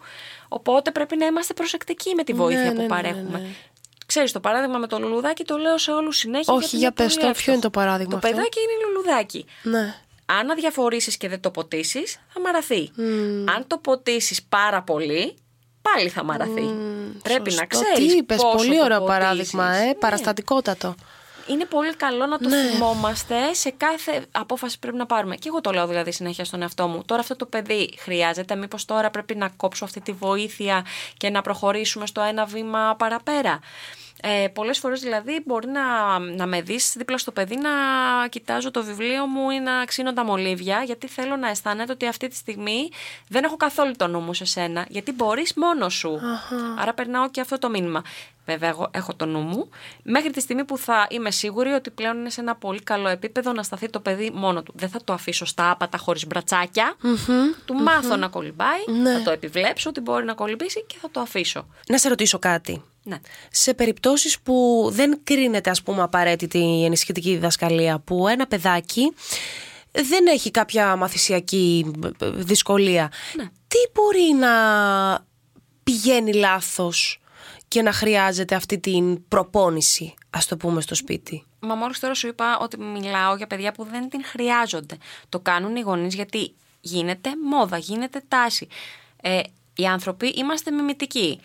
Οπότε 0.48 0.92
πρέπει 0.92 1.18
να 1.18 1.26
είμαστε 1.26 1.54
προσεκτικοί 1.54 2.14
με 2.16 2.24
τη 2.24 2.34
βοήθεια 2.34 2.62
ναι, 2.64 2.70
που 2.70 2.76
ναι, 2.76 2.82
ναι, 2.82 2.88
παρέχουμε. 2.88 3.40
ναι. 3.40 3.48
Ξέρεις 4.06 4.32
το 4.32 4.40
παράδειγμα 4.40 4.78
με 4.78 4.88
το 4.88 5.00
λουλουδάκι 5.00 5.44
το 5.44 5.58
λέω 5.58 5.78
σε 5.78 5.92
όλους 5.92 6.18
συνέχεια. 6.18 6.54
Όχι, 6.54 6.64
γιατί 6.66 6.78
για 6.78 6.88
είναι 6.88 7.08
πες 7.08 7.14
πολύ 7.16 7.28
το, 7.34 7.40
ποιο 7.40 7.52
είναι 7.54 7.62
το 7.62 7.68
εύστοχο. 7.68 7.86
παράδειγμα 7.86 8.12
Το 8.12 8.18
αυτό; 8.18 8.30
παιδάκι 8.30 8.60
είναι 8.60 8.86
λουλουδάκι. 8.88 9.46
Ναι. 9.64 9.96
Αν 10.26 10.50
αδιαφορήσεις 10.50 11.18
και 11.18 11.28
δεν 11.30 11.40
το 11.40 11.52
ποτίσεις, 11.52 12.20
θα 12.34 12.40
μαραθεί. 12.42 12.92
Αν 13.56 13.64
το 13.68 13.78
ποτίσεις 13.78 14.44
πάρα 14.44 14.82
πολύ, 14.84 15.36
πάλι 15.82 16.10
θα 16.10 16.24
μαραθεί. 16.24 16.76
Πρέπει 17.24 17.52
να 17.54 17.68
Σωστό. 17.72 17.80
ξέρεις 17.94 18.12
Τι 18.12 18.18
είπες, 18.18 18.38
πόσο 18.42 18.56
πολύ 18.58 18.78
το 18.78 18.84
ωραίο 18.84 19.00
ποτίσεις. 19.00 19.20
παράδειγμα, 19.20 19.74
ε, 19.76 19.86
Ναι. 19.86 19.94
παραστατικότατο. 19.94 20.96
Είναι 21.48 21.66
πολύ 21.66 21.96
καλό 21.96 22.26
να 22.26 22.38
το 22.38 22.50
Ναι. 22.50 22.62
θυμόμαστε 22.72 23.54
σε 23.54 23.70
κάθε 23.78 24.26
απόφαση 24.32 24.74
που 24.74 24.80
πρέπει 24.80 24.98
να 24.98 25.06
πάρουμε. 25.06 25.36
Και 25.36 25.48
εγώ 25.48 25.62
το 25.62 25.72
λέω 25.72 25.88
δηλαδή 25.88 26.12
συνέχεια 26.12 26.46
στον 26.46 26.62
εαυτό 26.62 26.88
μου. 26.88 27.04
Τώρα 27.06 27.22
αυτό 27.22 27.36
το 27.36 27.46
παιδί 27.46 27.94
χρειάζεται, 27.98 28.56
μήπως 28.56 28.86
τώρα 28.86 29.10
πρέπει 29.10 29.36
να 29.36 29.50
κόψω 29.50 29.86
αυτή 29.86 30.02
τη 30.02 30.12
βοήθεια 30.12 30.86
και 31.18 31.30
να 31.30 31.42
προχωρήσουμε 31.42 32.06
στο 32.06 32.22
ένα 32.22 32.46
βήμα 32.46 32.96
παραπέρα. 32.98 33.60
Ε, 34.22 34.48
Πολλές 34.54 34.80
φορές 34.80 35.00
δηλαδή 35.02 35.42
μπορεί 35.46 35.68
να, 35.68 36.20
να 36.20 36.46
με 36.46 36.62
δεις 36.62 36.94
δίπλα 36.98 37.18
στο 37.18 37.32
παιδί 37.32 37.56
να 37.56 37.70
κοιτάζω 38.30 38.72
το 38.72 38.84
βιβλίο 38.84 39.26
μου 39.26 39.50
ή 39.50 39.60
να 39.60 39.86
ξύνω 39.86 40.14
τα 40.14 40.24
μολύβια, 40.26 40.84
γιατί 40.86 41.08
θέλω 41.08 41.36
να 41.36 41.50
αισθάνεται 41.50 41.92
ότι 41.92 42.08
αυτή 42.08 42.28
τη 42.28 42.36
στιγμή 42.36 42.90
δεν 43.28 43.44
έχω 43.44 43.58
καθόλου 43.58 43.94
το 43.98 44.08
νου 44.08 44.20
μου 44.20 44.34
σε 44.34 44.46
σένα, 44.46 44.86
γιατί 44.90 45.12
μπορείς 45.12 45.54
μόνος 45.56 45.94
σου. 45.94 46.20
Άρα 46.80 46.94
περνάω 46.94 47.30
και 47.30 47.42
αυτό 47.42 47.60
το 47.60 47.70
μήνυμα. 47.70 48.02
Βέβαια, 48.50 48.70
εγώ 48.70 48.90
έχω 48.92 49.14
το 49.16 49.26
νου 49.26 49.40
μου. 49.40 49.70
Μέχρι 50.04 50.30
τη 50.30 50.42
στιγμή 50.42 50.66
που 50.66 50.78
θα 50.78 51.08
είμαι 51.10 51.32
σίγουρη 51.32 51.70
ότι 51.70 51.90
πλέον 51.90 52.18
είναι 52.18 52.30
σε 52.30 52.42
ένα 52.42 52.56
πολύ 52.56 52.82
καλό 52.82 53.08
επίπεδο 53.08 53.54
να 53.54 53.64
σταθεί 53.64 53.90
το 53.90 54.00
παιδί 54.00 54.32
μόνο 54.34 54.64
του. 54.64 54.74
Δεν 54.76 54.90
θα 54.90 55.00
το 55.04 55.14
αφήσω 55.14 55.46
στα 55.46 55.72
άπατα 55.72 55.98
χωρίς 55.98 56.28
μπρατσάκια. 56.28 56.96
Του 57.66 57.74
μάθω 57.74 58.16
να 58.16 58.28
κολυμπάει. 58.28 58.80
Ναι. 59.02 59.14
Θα 59.14 59.22
το 59.24 59.32
επιβλέψω 59.32 59.90
ότι 59.90 60.00
μπορεί 60.00 60.26
να 60.26 60.34
κολυμπήσει 60.34 60.84
και 60.88 60.96
θα 61.02 61.10
το 61.12 61.20
αφήσω. 61.20 61.68
Να 61.88 61.98
σε 61.98 62.10
ρωτήσω 62.10 62.40
κάτι. 62.40 62.84
Ναι. 63.04 63.20
Σε 63.52 63.74
περιπτώσεις 63.74 64.40
που 64.40 64.88
δεν 64.92 65.20
κρίνεται 65.24 65.70
ας 65.70 65.82
πούμε 65.84 66.02
απαραίτητη 66.02 66.58
η 66.58 66.86
ενισχυτική 66.86 67.34
διδασκαλία 67.34 68.00
που 68.00 68.28
ένα 68.28 68.48
παιδάκι 68.48 69.14
δεν 69.92 70.28
έχει 70.28 70.52
κάποια 70.52 70.96
μαθησιακή 70.96 71.92
δυσκολία 72.20 73.12
τι 73.68 73.78
μπορεί 73.94 74.34
να 74.40 74.50
πηγαίνει 75.84 76.34
λάθος 76.34 77.22
και 77.68 77.82
να 77.82 77.92
χρειάζεται 77.92 78.56
αυτή 78.56 78.80
την 78.80 79.28
προπόνηση 79.28 80.14
ας 80.30 80.48
το 80.48 80.58
πούμε 80.58 80.82
στο 80.82 80.96
σπίτι 80.96 81.46
Μα 81.60 81.76
μόλις 81.76 82.00
τώρα 82.00 82.14
σου 82.14 82.28
είπα 82.28 82.58
ότι 82.58 82.80
μιλάω 82.80 83.36
για 83.36 83.48
παιδιά 83.48 83.72
που 83.72 83.84
δεν 83.84 84.10
την 84.10 84.26
χρειάζονται. 84.26 84.98
Το 85.30 85.40
κάνουν 85.40 85.76
οι 85.76 85.82
γονείς 85.82 86.16
γιατί 86.16 86.54
γίνεται 86.82 87.30
μόδα, 87.44 87.78
γίνεται 87.78 88.24
τάση. 88.28 88.68
Ε, 89.22 89.42
οι 89.76 89.86
άνθρωποι 89.86 90.28
είμαστε 90.28 90.72
μιμητικοί. 90.72 91.40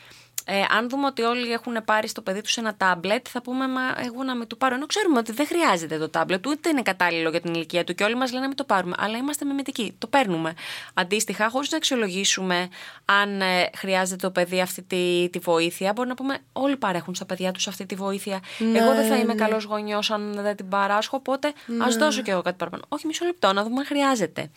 Ε, 0.45 0.65
αν 0.77 0.89
δούμε 0.89 1.07
ότι 1.07 1.23
όλοι 1.23 1.53
έχουν 1.53 1.85
πάρει 1.85 2.09
στο 2.09 2.21
παιδί 2.21 2.41
τους 2.41 2.57
ένα 2.57 2.75
τάμπλετ, 2.77 3.27
θα 3.31 3.43
πούμε 3.43 3.69
Μα 3.69 3.81
εγώ 4.05 4.23
να 4.23 4.37
μην 4.37 4.47
του 4.47 4.57
πάρω. 4.57 4.75
Ενώ 4.75 4.87
ξέρουμε 4.87 5.19
ότι 5.19 5.33
δεν 5.33 5.47
χρειάζεται 5.47 5.99
το 5.99 6.09
τάμπλετ, 6.09 6.47
ούτε 6.47 6.69
είναι 6.69 6.83
κατάλληλο 6.83 7.31
για 7.31 7.41
την 7.41 7.55
ηλικία 7.55 7.85
του 7.85 7.95
και 7.95 8.05
όλοι 8.05 8.15
μας 8.15 8.31
λένε 8.31 8.41
να 8.41 8.49
μην 8.49 8.57
το 8.57 8.65
πάρουμε. 8.65 8.95
Αλλά 8.99 9.17
είμαστε 9.17 9.45
μιμητικοί. 9.45 9.95
Το 9.99 10.07
παίρνουμε. 10.07 10.55
Αντίστοιχα, 10.95 11.49
χωρίς 11.49 11.71
να 11.71 11.77
αξιολογήσουμε 11.77 12.69
αν 13.05 13.41
ε, 13.41 13.71
χρειάζεται 13.77 14.27
το 14.27 14.31
παιδί 14.31 14.61
αυτή 14.61 14.83
τη, 14.83 15.29
τη 15.31 15.39
βοήθεια, 15.39 15.93
μπορεί 15.93 16.09
να 16.09 16.15
πούμε 16.15 16.39
Όλοι 16.53 16.77
παρέχουν 16.77 17.15
στα 17.15 17.25
παιδιά 17.25 17.53
τους 17.53 17.69
αυτή 17.69 17.87
τη 17.87 17.95
βοήθεια. 17.95 18.41
εγώ 18.75 18.95
δεν 18.95 19.07
θα 19.07 19.17
είμαι 19.17 19.35
καλός 19.35 19.65
γονιός 19.65 20.11
αν 20.11 20.33
δεν 20.33 20.57
την 20.57 20.69
παράσχω, 20.69 21.17
οπότε 21.17 21.53
ας 21.79 21.97
δώσω 21.97 22.23
κι 22.23 22.31
εγώ 22.31 22.43
κάτι 22.43 22.57
παραπάνω. 22.57 22.83
Όχι, 22.89 23.07
μισό 23.07 23.25
λεπτό, 23.25 23.53
να 23.53 23.63
δούμε 23.63 23.79
αν 23.79 23.87
χρειάζεται. 23.87 24.51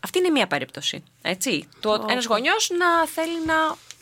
Αυτή 0.00 0.18
είναι 0.18 0.30
μία 0.30 0.46
περίπτωση. 0.46 1.02
Έτσι. 1.22 1.68
Το 1.80 2.06
ένας 2.10 2.24
γονιός 2.24 2.70
να 2.78 3.06
θέλει 3.06 3.44
να. 3.46 3.54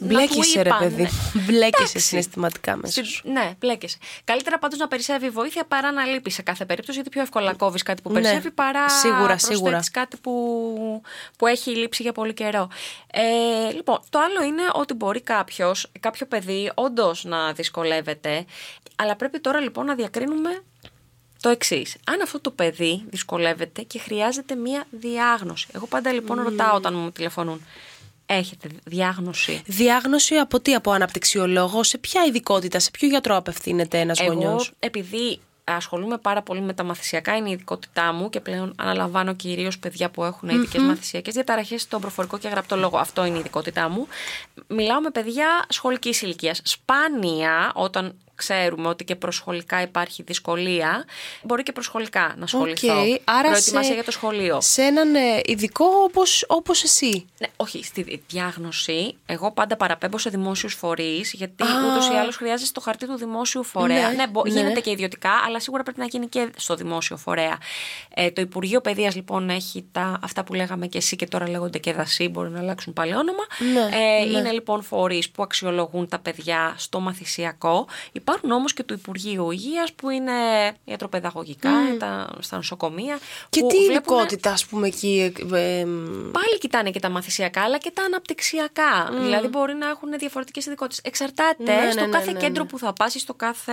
Να 0.03 0.09
του 0.09 0.15
μπλέκεσαι 0.15 0.63
ρε 0.63 0.69
είπαν, 0.69 0.79
παιδί 0.79 1.03
ναι. 1.03 1.09
μπλέκεσαι 1.33 1.67
Εντάξει. 1.83 1.99
συναισθηματικά 1.99 2.77
μέσα 2.77 2.93
Συ- 2.93 3.05
σου 3.05 3.23
Ναι, 3.33 3.53
μπλέκεσαι. 3.59 3.99
Καλύτερα 4.25 4.59
πάντως 4.59 4.79
να 4.79 4.89
περισσεύει 4.89 5.31
βοήθεια 5.31 5.65
παρά 5.65 5.93
να 5.93 6.05
λείπει 6.05 6.31
σε 6.31 6.43
κάθε 6.43 6.65
περίπτωση, 6.65 6.95
γιατί 6.95 7.11
πιο 7.11 7.21
εύκολα 7.23 7.55
κόβεις 7.55 7.83
κάτι 7.83 8.03
που 8.03 8.13
Ναι, 8.13 8.21
περισσεύει 8.21 8.51
παρά 8.51 8.89
σίγουρα, 8.89 9.27
προσθέτεις 9.27 9.57
σίγουρα. 9.57 9.81
κάτι 9.93 10.17
που, 10.17 11.03
που 11.39 11.47
έχει 11.47 11.71
λείψει 11.71 12.03
για 12.03 12.13
πολύ 12.13 12.35
καιρό. 12.35 12.69
Ε, 13.13 13.73
λοιπόν, 13.73 14.01
το 14.11 14.19
άλλο 14.19 14.43
είναι 14.43 14.63
ότι 14.73 14.95
μπορεί 14.95 15.21
κάποιος, 15.21 15.91
κάποιο 16.01 16.27
παιδί, 16.27 16.71
όντως 16.75 17.25
να 17.25 17.53
δυσκολεύεται, 17.53 18.45
αλλά 18.97 19.17
πρέπει 19.17 19.41
τώρα 19.41 19.61
λοιπόν 19.61 19.87
να 19.87 19.95
διακρίνουμε 19.95 20.63
το 21.41 21.49
εξής. 21.49 21.97
Αν 22.07 22.23
αυτό 22.23 22.41
το 22.41 22.51
παιδί 22.51 23.05
δυσκολεύεται 23.11 23.83
και 23.83 23.99
χρειάζεται 23.99 24.55
μία 24.55 24.85
διάγνωση. 24.91 25.67
Εγώ 25.73 25.87
πάντα 25.87 26.13
λοιπόν 26.13 26.43
ρωτάω 26.43 26.75
όταν 26.77 26.95
μου 26.95 27.11
τηλεφωνούν. 27.11 27.65
Έχετε 28.33 28.69
διάγνωση; 28.85 29.63
Διάγνωση 29.67 30.35
από 30.35 30.61
τι, 30.61 30.75
από 30.75 30.91
αναπτυξιολόγο, 30.91 31.83
σε 31.83 31.99
ποια 31.99 32.25
ειδικότητα, 32.25 32.79
σε 32.79 32.91
ποιο 32.91 33.09
γιατρό 33.09 33.37
απευθύνεται 33.37 33.99
ένας 33.99 34.21
Εγώ, 34.21 34.33
γονιός; 34.33 34.73
επειδή 34.79 35.41
ασχολούμαι 35.65 36.19
πάρα 36.19 36.43
πολύ 36.43 36.61
με 36.61 36.73
τα 36.73 36.83
μαθησιακά, 36.83 37.37
είναι 37.37 37.49
η 37.49 37.53
ειδικότητά 37.53 38.13
μου 38.13 38.31
και 38.31 38.41
πλέον 38.41 38.73
αναλαμβάνω 38.77 39.35
κυρίως 39.35 39.79
παιδιά 39.79 40.11
που 40.11 40.25
έχουν 40.25 40.49
ειδικές 40.49 40.81
mm-hmm. 40.81 40.87
μαθησιακές 40.87 41.35
διαταραχές 41.35 41.83
στον 41.83 42.01
προφορικό 42.01 42.39
και 42.39 42.49
γραπτό 42.49 42.77
λόγο. 42.77 42.99
Αυτό 42.99 43.25
είναι 43.25 43.37
η 43.37 43.41
ειδικότητά 43.41 43.89
μου. 43.89 44.07
Μιλάω 44.67 45.01
με 45.01 45.11
παιδιά 45.11 45.65
σχολικής 45.69 46.23
ηλικίας. 46.23 46.61
Σπάνια 46.65 47.73
όταν 47.75 48.15
ξέρουμε 48.41 48.89
ότι 48.89 49.05
και 49.05 49.17
προσχολικά 49.17 49.83
υπάρχει 49.83 50.23
δυσκολία, 50.23 51.05
μπορεί 51.43 51.63
και 51.63 51.73
προσχολικά 51.73 52.35
να 52.37 52.45
ασχοληθώ. 52.45 53.03
Okay, 53.03 53.19
άρα 53.25 53.49
Προετοιμασία 53.49 53.83
σε, 53.83 53.95
για 53.95 54.05
το 54.05 54.11
σχολείο. 54.11 54.61
Σε 54.61 54.83
έναν 54.83 55.15
ε, 55.15 55.41
ειδικό 55.45 55.85
όπως, 56.05 56.45
όπως 56.49 56.83
εσύ. 56.83 57.27
Ναι, 57.39 57.47
όχι, 57.57 57.85
στη 57.85 58.23
διάγνωση 58.29 59.15
εγώ 59.27 59.53
πάντα 59.53 59.77
παραπέμπω 59.77 60.19
σε 60.19 60.31
δημόσιους 60.31 60.75
φορείς, 60.75 61.33
γιατί 61.33 61.65
ah. 61.65 61.91
ούτως 61.91 62.09
ή 62.09 62.13
άλλως 62.13 62.37
χρειάζεται 62.37 62.71
το 62.75 62.81
χαρτί 62.81 63.07
του 63.07 63.17
δημόσιου 63.17 63.65
φορέα. 63.65 64.09
Ναι, 64.09 64.15
ναι, 64.15 64.25
ναι, 64.25 64.51
γίνεται 64.51 64.81
και 64.81 64.91
ιδιωτικά, 64.91 65.31
αλλά 65.47 65.61
σίγουρα 65.61 65.83
πρέπει 65.83 65.99
να 65.99 66.07
γίνει 66.07 66.27
και 66.27 66.49
στο 66.57 66.75
δημόσιο 66.75 67.17
φορέα. 67.17 67.59
Ε, 68.15 68.31
το 68.31 68.41
Υπουργείο 68.41 68.81
Παιδείας 68.81 69.15
λοιπόν 69.15 69.51
έχει 69.51 69.85
τα, 69.93 70.19
αυτά 70.23 70.45
που 70.45 70.55
λέγαμε 70.55 70.87
και 70.87 70.99
εσύ 70.99 71.17
και 71.17 71.27
τώρα 71.27 71.49
λέγονται 71.49 71.79
και 71.79 71.93
δασί, 71.93 72.29
μπορεί 72.29 72.51
να 72.51 72.59
αλλάξουν 72.59 72.93
πάλι 72.93 73.15
όνομα. 73.15 73.47
Ναι, 73.73 73.81
ε, 73.81 74.25
ναι. 74.25 74.39
Είναι 74.39 74.51
λοιπόν 74.51 74.83
φορείς 74.83 75.31
που 75.31 75.43
αξιολογούν 75.43 76.09
τα 76.09 76.19
παιδιά 76.19 76.75
στο 76.77 77.01
μαθησιακό. 77.01 77.87
Υπάρχουν 78.31 78.51
όμως 78.51 78.73
και 78.73 78.83
του 78.83 78.95
Υπουργείου 78.95 79.51
Υγείας 79.51 79.93
που 79.93 80.11
είναι 80.11 80.33
ιατροπαιδαγωγικά, 80.85 81.71
mm. 81.71 81.99
τα, 81.99 82.31
στα 82.39 82.57
νοσοκομεία. 82.57 83.19
Και 83.49 83.63
τι 83.63 83.77
ειδικότητα, 83.77 84.51
ας 84.53 84.67
πούμε, 84.67 84.87
εκεί. 84.87 85.33
Ε, 85.53 85.57
ε, 85.57 85.85
πάλι 86.33 86.59
κοιτάνε 86.61 86.91
και 86.91 87.01
τα 87.01 87.09
μαθησιακά, 87.09 87.63
αλλά 87.63 87.79
και 87.79 87.91
τα 87.91 88.03
αναπτυξιακά. 88.03 89.09
Mm. 89.09 89.15
Δηλαδή 89.21 89.49
μπορεί 89.49 89.75
να 89.75 89.89
έχουν 89.89 90.19
διαφορετικές 90.19 90.67
ειδικότητες. 90.67 91.01
Εξαρτάται 91.05 91.63
ναι, 91.63 91.91
στο 91.91 92.01
ναι, 92.01 92.07
ναι 92.07 92.13
κάθε 92.13 92.33
ναι, 92.33 92.41
κέντρο 92.41 92.67
που 92.67 92.79
θα 92.79 92.93
πας, 92.93 93.13
στο 93.19 93.35
κάθε 93.35 93.73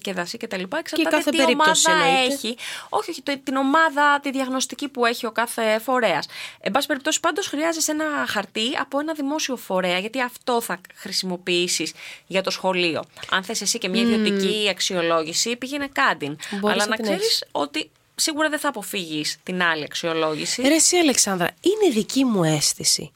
κεδασί 0.00 0.36
κτλ. 0.36 0.62
Εξαρτάται 0.62 1.02
και 1.02 1.04
κάθε 1.04 1.30
τι 1.30 1.42
ομάδα 1.42 2.04
έχει. 2.24 2.56
Όχι, 2.88 3.10
όχι, 3.10 3.22
την 3.22 3.56
ομάδα, 3.56 4.20
τη 4.22 4.30
διαγνωστική 4.30 4.88
που 4.88 5.04
έχει 5.04 5.26
ο 5.26 5.32
κάθε 5.32 5.78
φορέας. 5.78 6.26
Εν 6.60 6.72
πάση 6.72 6.86
περιπτώσει, 6.86 7.20
πάντως 7.20 7.46
χρειάζεσαι 7.46 7.90
ένα 7.90 8.04
χαρτί 8.26 8.76
από 8.80 8.98
ένα 9.00 9.12
δημόσιο 9.12 9.56
φορέα, 9.56 9.98
γιατί 9.98 10.20
αυτό 10.20 10.60
θα 10.60 10.80
χρησιμοποιήσεις 10.94 11.92
για 12.26 12.42
το 12.42 12.50
σχολείο. 12.50 13.04
Αν 13.30 13.42
θες 13.42 13.60
εσύ 13.70 13.78
και 13.78 13.88
μια 13.88 14.02
ιδιωτική 14.02 14.68
αξιολόγηση, 14.70 15.56
πήγαινε 15.56 15.88
κάντιν. 15.92 16.36
Αλλά 16.62 16.86
να, 16.86 16.96
ξέρεις 16.96 17.44
ότι 17.52 17.90
σίγουρα 18.14 18.48
δεν 18.48 18.58
θα 18.58 18.68
αποφύγεις 18.68 19.36
την 19.42 19.62
άλλη 19.62 19.84
αξιολόγηση. 19.84 20.62
Ρε 20.62 20.74
εσύ 20.74 20.96
Αλεξάνδρα, 20.96 21.50
είναι 21.60 21.92
δική 21.92 22.24
μου 22.24 22.44
αίσθηση. 22.44 23.12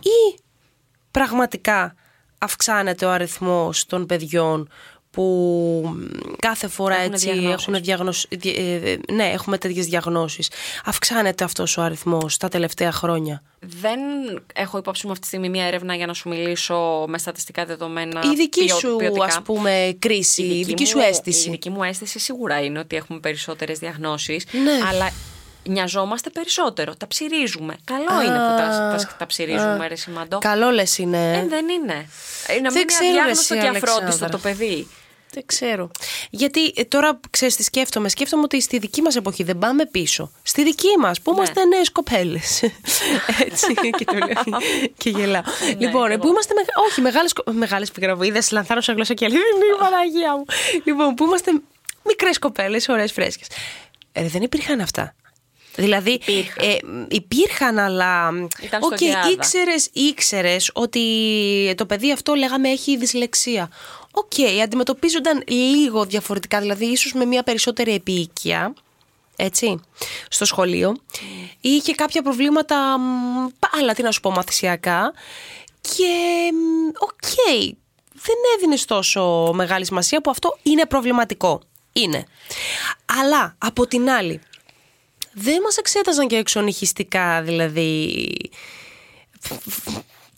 Ή 0.00 0.40
πραγματικά 1.10 1.94
αυξάνεται 2.38 3.04
ο 3.04 3.10
αριθμός 3.10 3.86
των 3.86 4.06
παιδιών 4.06 4.68
που 5.12 5.96
κάθε 6.38 6.68
φορά 6.68 6.96
έχουν 6.96 7.12
έτσι 7.12 7.28
έχουν 7.50 7.74
διαγνωσ... 7.82 8.26
Ε, 8.44 8.96
ναι, 9.12 9.24
έχουμε 9.24 9.58
τέτοιες 9.58 9.86
διαγνώσεις. 9.86 10.50
Αυξάνεται 10.84 11.44
αυτός 11.44 11.76
ο 11.76 11.82
αριθμός 11.82 12.36
τα 12.36 12.48
τελευταία 12.48 12.92
χρόνια; 12.92 13.42
Δεν 13.58 14.00
έχω 14.54 14.78
υπόψη 14.78 15.06
μου 15.06 15.12
αυτή 15.12 15.22
τη 15.22 15.28
στιγμή 15.28 15.48
μια 15.48 15.64
έρευνα 15.64 15.94
για 15.94 16.06
να 16.06 16.14
σου 16.14 16.28
μιλήσω 16.28 17.04
με 17.08 17.18
στατιστικά 17.18 17.64
δεδομένα. 17.64 18.20
Η 18.24 18.34
δική 18.34 18.68
σου 18.68 18.96
ας 19.22 19.40
πούμε 19.42 19.96
κρίση, 19.98 20.42
η 20.42 20.64
δική, 20.64 20.86
σου 20.86 20.98
αίσθηση. 20.98 21.48
Η 21.48 21.50
δική 21.50 21.70
μου 21.70 21.82
αίσθηση 21.82 22.18
σίγουρα 22.18 22.60
είναι 22.60 22.78
ότι 22.78 22.96
έχουμε 22.96 23.18
περισσότερες 23.20 23.78
διαγνώσεις. 23.78 24.46
Ναι. 24.52 24.88
Αλλά 24.88 25.12
νοιαζόμαστε 25.64 26.30
περισσότερο. 26.30 26.94
Τα 26.96 27.06
ψυρίζουμε. 27.06 27.76
Καλό 27.84 28.22
είναι 28.22 28.38
που 28.38 28.54
τα, 28.56 28.96
τα, 28.96 29.14
τα 29.18 29.26
ψυρίζουμε, 29.26 29.86
ρε 29.88 29.96
Σημαντό. 29.96 30.38
Καλό 30.38 30.70
λες 30.70 30.98
είναι. 30.98 31.32
Ε, 31.32 31.46
δεν 31.46 31.68
είναι. 31.68 32.08
Είναι 32.56 32.70
δεν 32.70 32.82
είναι 32.82 33.08
αδιάγνωστο 33.08 33.54
και 33.54 33.66
αφρόντιστο 33.66 34.28
το 34.28 34.38
παιδί. 34.38 34.86
Δεν 35.32 35.46
ξέρω. 35.46 35.90
Γιατί 36.30 36.72
ε, 36.76 36.84
τώρα 36.84 37.20
ξέρεις 37.30 37.56
τι 37.56 37.62
σκέφτομαι. 37.62 38.08
Σκέφτομαι 38.08 38.42
ότι 38.42 38.60
στη 38.60 38.78
δική 38.78 39.02
μας 39.02 39.16
εποχή 39.16 39.42
δεν 39.42 39.58
πάμε 39.58 39.86
πίσω. 39.86 40.32
Στη 40.42 40.62
δική 40.64 40.98
μας 40.98 41.20
που 41.20 41.30
ναι. 41.30 41.36
είμαστε 41.36 41.64
νέες 41.64 41.90
κοπέλες. 41.90 42.62
Έτσι. 43.46 43.74
και 43.74 44.04
το 44.04 44.16
λέω. 44.16 44.60
και 44.96 45.10
γελάω. 45.10 45.42
Ναι, 45.42 45.86
λοιπόν, 45.86 46.18
που 46.18 46.28
είμαστε. 46.28 46.54
Με... 46.54 46.60
Όχι, 46.88 47.00
μεγάλες 47.00 47.32
μεγάλες 47.52 47.90
πικροβίδε. 47.90 48.42
Λανθάνω 48.50 48.80
σαν 48.80 48.94
γλώσσα 48.94 49.14
και 49.14 49.24
αλήθεια. 49.24 49.44
Είναι 49.54 49.64
η 49.64 49.78
Παναγία 49.78 50.36
μου. 50.36 50.44
Λοιπόν, 50.84 51.14
που 51.14 51.24
είμαστε 51.24 51.50
μικρές 52.04 52.38
κοπέλες, 52.38 52.88
ωραίες 52.88 53.12
φρέσκες. 53.12 53.46
Ε, 54.12 54.28
δεν 54.28 54.42
υπήρχαν 54.42 54.80
αυτά. 54.80 55.14
Δηλαδή 55.76 56.10
υπήρχαν, 56.10 56.68
ε, 56.68 56.76
υπήρχαν 57.08 57.78
αλλά 57.78 58.30
okay, 58.90 59.30
ήξερες, 59.32 59.88
ήξερες 59.92 60.70
ότι 60.72 61.74
το 61.76 61.86
παιδί 61.86 62.12
αυτό 62.12 62.34
λέγαμε 62.34 62.68
έχει 62.68 62.96
δυσλεξία. 62.96 63.70
OK, 64.14 64.32
okay, 64.36 64.58
αντιμετωπίζονταν 64.62 65.42
λίγο 65.46 66.04
διαφορετικά, 66.04 66.60
δηλαδή 66.60 66.84
ίσως 66.84 67.12
με 67.12 67.24
μια 67.24 67.42
περισσότερη 67.42 67.94
επιείκεια, 67.94 68.74
έτσι, 69.36 69.80
στο 70.28 70.44
σχολείο. 70.44 70.96
Είχε 71.60 71.94
κάποια 71.94 72.22
προβλήματα, 72.22 72.96
άλλα 73.80 73.94
τι 73.94 74.02
να 74.02 74.10
σου 74.10 74.20
πω, 74.20 74.30
μαθησιακά. 74.30 75.12
Και, 75.80 76.50
OK, 76.98 77.10
okay, 77.22 77.70
δεν 78.12 78.36
έδινε 78.56 78.76
τόσο 78.86 79.52
μεγάλη 79.54 79.84
σημασία 79.84 80.20
που 80.20 80.30
αυτό 80.30 80.58
είναι 80.62 80.86
προβληματικό. 80.86 81.60
Είναι. 81.92 82.24
Αλλά, 83.20 83.54
από 83.58 83.86
την 83.86 84.10
άλλη, 84.10 84.40
δεν 85.32 85.60
μας 85.60 85.76
εξέταζαν 85.76 86.28
και 86.28 86.36
εξονυχιστικά, 86.36 87.42
δηλαδή, 87.42 88.26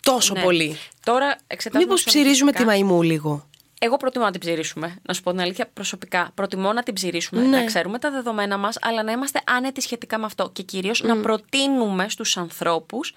τόσο 0.00 0.34
ναι. 0.34 0.42
πολύ. 0.42 0.78
Τώρα 1.04 1.38
εξετάζουμε 1.46 1.84
Μήπως 1.84 2.04
ψηρίζουμε 2.04 2.52
τη 2.52 2.64
μαϊμού 2.64 3.02
λίγο. 3.02 3.48
Εγώ 3.84 3.96
προτιμώ 3.96 4.24
να 4.24 4.30
την 4.30 4.40
ψηρίσουμε. 4.40 4.96
Να 5.02 5.14
σου 5.14 5.22
πω 5.22 5.30
την 5.30 5.40
αλήθεια, 5.40 5.68
προσωπικά. 5.72 6.30
Προτιμώ 6.34 6.72
να 6.72 6.82
την 6.82 6.94
ψηρίσουμε, 6.94 7.42
ναι. 7.42 7.58
να 7.58 7.64
ξέρουμε 7.64 7.98
τα 7.98 8.10
δεδομένα 8.10 8.56
μας, 8.56 8.78
αλλά 8.80 9.02
να 9.02 9.12
είμαστε 9.12 9.40
άνετοι 9.46 9.80
σχετικά 9.80 10.18
με 10.18 10.24
αυτό. 10.24 10.50
Και 10.52 10.62
κυρίως 10.62 11.02
να 11.02 11.16
προτείνουμε 11.16 12.08
στους 12.08 12.36
ανθρώπους 12.36 13.14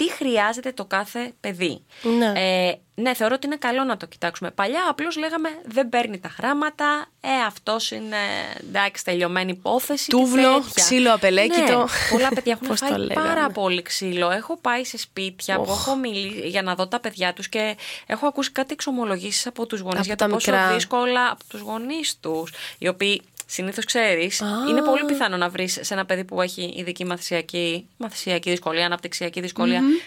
τι 0.00 0.10
χρειάζεται 0.10 0.72
το 0.72 0.84
κάθε 0.84 1.32
παιδί. 1.40 1.84
Ναι. 2.02 2.32
Ε, 2.36 2.78
ναι, 2.94 3.14
θεωρώ 3.14 3.34
ότι 3.34 3.46
είναι 3.46 3.56
καλό 3.56 3.84
να 3.84 3.96
το 3.96 4.06
κοιτάξουμε. 4.06 4.50
Παλιά 4.50 4.80
απλώς 4.88 5.16
λέγαμε 5.16 5.48
δεν 5.64 5.88
παίρνει 5.88 6.18
τα 6.18 6.34
γράμματα, 6.38 7.06
ε, 7.20 7.28
αυτός 7.46 7.90
είναι 7.90 8.16
εντάξει, 8.60 9.04
τελειωμένη 9.04 9.50
υπόθεση. 9.50 10.10
Τούβλο, 10.10 10.64
ξύλο 10.74 11.14
απελέκητο. 11.14 11.78
Ναι, 11.78 11.84
πολλά 12.10 12.28
παιδιά 12.28 12.58
έχουν 12.62 12.76
φάει 12.76 13.06
πάρα 13.14 13.50
πολύ 13.50 13.82
ξύλο. 13.82 14.30
Έχω 14.30 14.56
πάει 14.56 14.84
σε 14.84 14.98
σπίτια 14.98 15.56
που 15.56 15.70
έχω 15.70 15.96
μιλήσει 15.96 16.48
για 16.48 16.62
να 16.62 16.74
δω 16.74 16.86
τα 16.88 17.00
παιδιά 17.00 17.32
τους 17.32 17.48
και 17.48 17.76
έχω 18.06 18.26
ακούσει 18.26 18.52
κάτι 18.52 18.72
εξομολογήσεις 18.72 19.46
από 19.46 19.66
τους 19.66 19.80
γονείς 19.80 20.06
για 20.06 20.16
το 20.16 20.26
πόσο 20.26 20.52
δύσκολα 20.74 21.30
από 21.30 21.44
τους 21.48 21.60
γονείς 21.60 22.16
τους, 22.20 22.52
οι 22.78 22.88
οποίοι 22.88 23.22
Συνήθως 23.52 23.84
ξέρεις, 23.84 24.42
είναι 24.70 24.82
πολύ 24.82 25.04
πιθανό 25.04 25.36
να 25.36 25.48
βρεις 25.48 25.78
σε 25.80 25.94
ένα 25.94 26.04
παιδί 26.04 26.24
που 26.24 26.40
έχει 26.42 26.74
ειδική 26.76 27.04
μαθησιακή, 27.04 27.86
μαθησιακή 27.96 28.50
δυσκολία, 28.50 28.84
αναπτυξιακή 28.86 29.42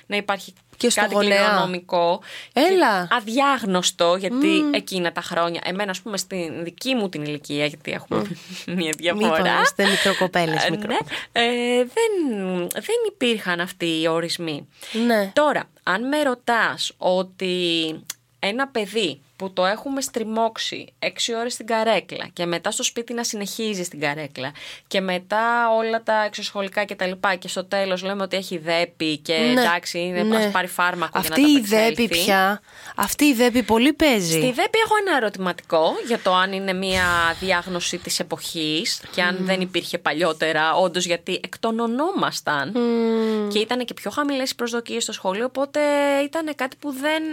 να 0.06 0.16
υπάρχει 0.16 0.54
και 0.78 0.90
στο 0.90 1.02
κάτι 1.02 1.16
κληρονομικό. 1.16 2.22
Έλα. 2.54 3.08
Αδιάγνωστο, 3.12 4.16
γιατί 4.16 4.62
mm. 4.64 4.76
εκείνα 4.76 5.12
τα 5.12 5.22
χρόνια. 5.22 5.62
Εμένα, 5.64 5.92
ας 5.92 6.02
πούμε, 6.02 6.18
στην 6.18 6.64
δική 6.64 6.96
μου 6.96 7.10
την 7.10 7.24
ηλικία, 7.24 7.66
γιατί 7.66 7.92
έχουμε 7.92 8.22
μια 8.78 8.94
διαφορά. 8.98 9.62
Είστε 9.62 9.86
μικροκοπέλες. 9.88 10.66
Ε, 10.66 10.70
ναι, 10.70 10.98
ε, 11.32 11.78
δεν, 11.78 12.68
δεν 12.74 12.96
υπήρχαν 13.08 13.60
αυτοί 13.60 14.02
οι 14.02 14.08
ορισμοί. 14.08 14.68
Ναι. 15.06 15.32
Τώρα, 15.34 15.70
αν 15.84 16.08
με 16.08 16.24
ρωτάς 16.24 16.94
ότι 16.98 17.96
ένα 18.40 18.68
παιδί 18.68 19.22
που 19.44 19.54
το 19.54 19.66
έχουμε 19.66 20.02
στριμώξει 20.02 20.94
έξι 21.00 21.36
ώρες 21.36 21.54
στην 21.54 21.66
καρέκλα 21.66 22.28
και 22.34 22.46
μετά 22.46 22.72
στο 22.72 22.84
σπίτι 22.84 23.14
να 23.14 23.24
συνεχίζει 23.24 23.84
στην 23.84 24.00
καρέκλα 24.00 24.52
και 24.88 25.02
μετά 25.02 25.70
όλα 25.78 26.04
τα 26.04 26.24
εξωσχολικά 26.24 26.84
και 26.84 26.96
τα 26.96 27.06
λοιπά 27.06 27.36
και 27.36 27.48
στο 27.48 27.66
τέλος 27.66 28.04
λέμε 28.04 28.24
ότι 28.24 28.38
έχει 28.38 28.58
δέπη 28.58 29.18
και 29.18 29.34
ναι, 29.34 29.62
εντάξει 29.62 30.00
είναι 30.00 30.24
ναι. 30.24 30.50
πάρει 30.52 30.68
φάρμακο 30.68 31.18
αυτή 31.18 31.42
για 31.42 31.52
να 31.52 31.60
η 31.60 31.62
δέπη 31.62 32.08
πια, 32.08 32.62
αυτή 32.96 33.26
η 33.26 33.34
δέπη 33.34 33.64
πολύ 33.64 33.94
παίζει. 33.94 34.32
Στη 34.32 34.52
δέπη 34.52 34.78
έχω 34.86 34.94
ένα 35.08 35.18
ερωτηματικό 35.18 35.94
για 36.08 36.20
το 36.20 36.34
αν 36.34 36.52
είναι 36.52 36.74
μια 36.74 37.06
διάγνωση 37.40 37.98
της 37.98 38.20
εποχής 38.20 39.02
και 39.12 39.22
αν 39.22 39.38
δεν 39.40 39.62
υπήρχε 39.62 39.98
παλιότερα 39.98 40.74
όντως 40.74 41.06
γιατί 41.06 41.40
εκτονωνόμασταν 41.44 42.74
mm. 42.76 43.50
και 43.54 43.60
ήταν 43.60 43.86
και 43.86 43.94
πιο 43.94 44.12
χαμηλές 44.12 44.52
οι 44.52 44.56
προσδοκίες 44.56 45.04
στο 45.04 45.12
σχολείο 45.12 45.46
οπότε 45.46 45.80
ήταν 46.24 46.56
κάτι 46.56 46.76
που 46.80 46.92
δεν 46.92 47.24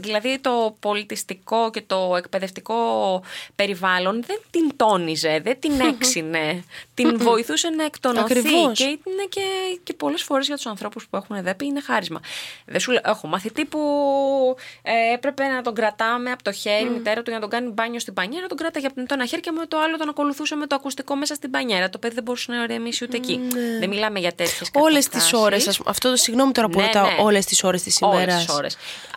δηλαδή 0.00 0.38
το 0.38 0.76
πολιτισμό 0.80 1.16
και 1.70 1.82
το 1.86 2.14
εκπαιδευτικό 2.16 2.76
περιβάλλον 3.54 4.22
δεν 4.26 4.40
την 4.50 4.70
τόνιζε, 4.76 5.40
δεν 5.42 5.60
την 5.60 5.80
έξινε. 5.80 6.64
την 6.94 7.18
βοηθούσε 7.18 7.68
να 7.68 7.84
εκτονωθεί. 7.84 8.42
Και 8.72 8.84
είναι 8.84 9.24
και, 9.28 9.40
και 9.82 9.92
πολλές 9.92 10.22
φορές 10.22 10.46
για 10.46 10.56
τους 10.56 10.66
ανθρώπους 10.66 11.06
που 11.08 11.16
έχουν 11.16 11.42
δέπη 11.42 11.66
είναι 11.66 11.80
χάρισμα. 11.80 12.20
Δεν 12.64 12.80
σου 12.80 12.90
λέω, 12.90 13.00
έχω 13.04 13.26
μαθητή 13.26 13.64
που 13.64 13.80
ε, 14.82 15.12
έπρεπε 15.14 15.46
να 15.46 15.62
τον 15.62 15.74
κρατάμε 15.74 16.30
από 16.30 16.42
το 16.42 16.52
χέρι, 16.52 16.88
mm. 16.90 16.92
μητέρα 16.92 17.22
του 17.22 17.30
για 17.30 17.38
να 17.38 17.40
τον 17.40 17.50
κάνει 17.50 17.70
μπάνιο 17.70 18.00
στην 18.00 18.14
πανιέρα. 18.14 18.46
Τον 18.46 18.56
κράταγε 18.56 18.86
από 18.86 18.94
το 18.94 19.06
ένα 19.10 19.26
χέρι 19.26 19.42
και 19.42 19.50
με 19.50 19.66
το 19.66 19.78
άλλο 19.78 19.96
τον 19.96 20.08
ακολουθούσε 20.08 20.54
με 20.54 20.66
το 20.66 20.74
ακουστικό 20.74 21.16
μέσα 21.16 21.34
στην 21.34 21.50
πανιέρα. 21.50 21.90
Το 21.90 21.98
παιδί 21.98 22.14
δεν 22.14 22.24
μπορούσε 22.24 22.52
να 22.52 22.62
ηρεμήσει 22.62 23.04
ούτε 23.04 23.16
εκεί. 23.16 23.36
Ναι. 23.36 23.78
Δεν 23.78 23.88
μιλάμε 23.88 24.18
για 24.18 24.30
τέτοιες 24.30 24.70
Όλες 24.72 25.08
τις 25.08 25.32
ώρες. 25.32 25.80
Αυτό 25.86 26.10
το 26.10 26.16
συγγνώμη 26.16 26.52
τώρα 26.52 26.68
που 26.68 26.78
ναι, 26.78 26.84
ρωτάω, 26.84 27.06
ναι. 27.06 27.16
όλες 27.18 27.44
τις 27.44 27.64
ώρες 27.64 27.82
της 27.82 27.98
ημέρας. 27.98 28.46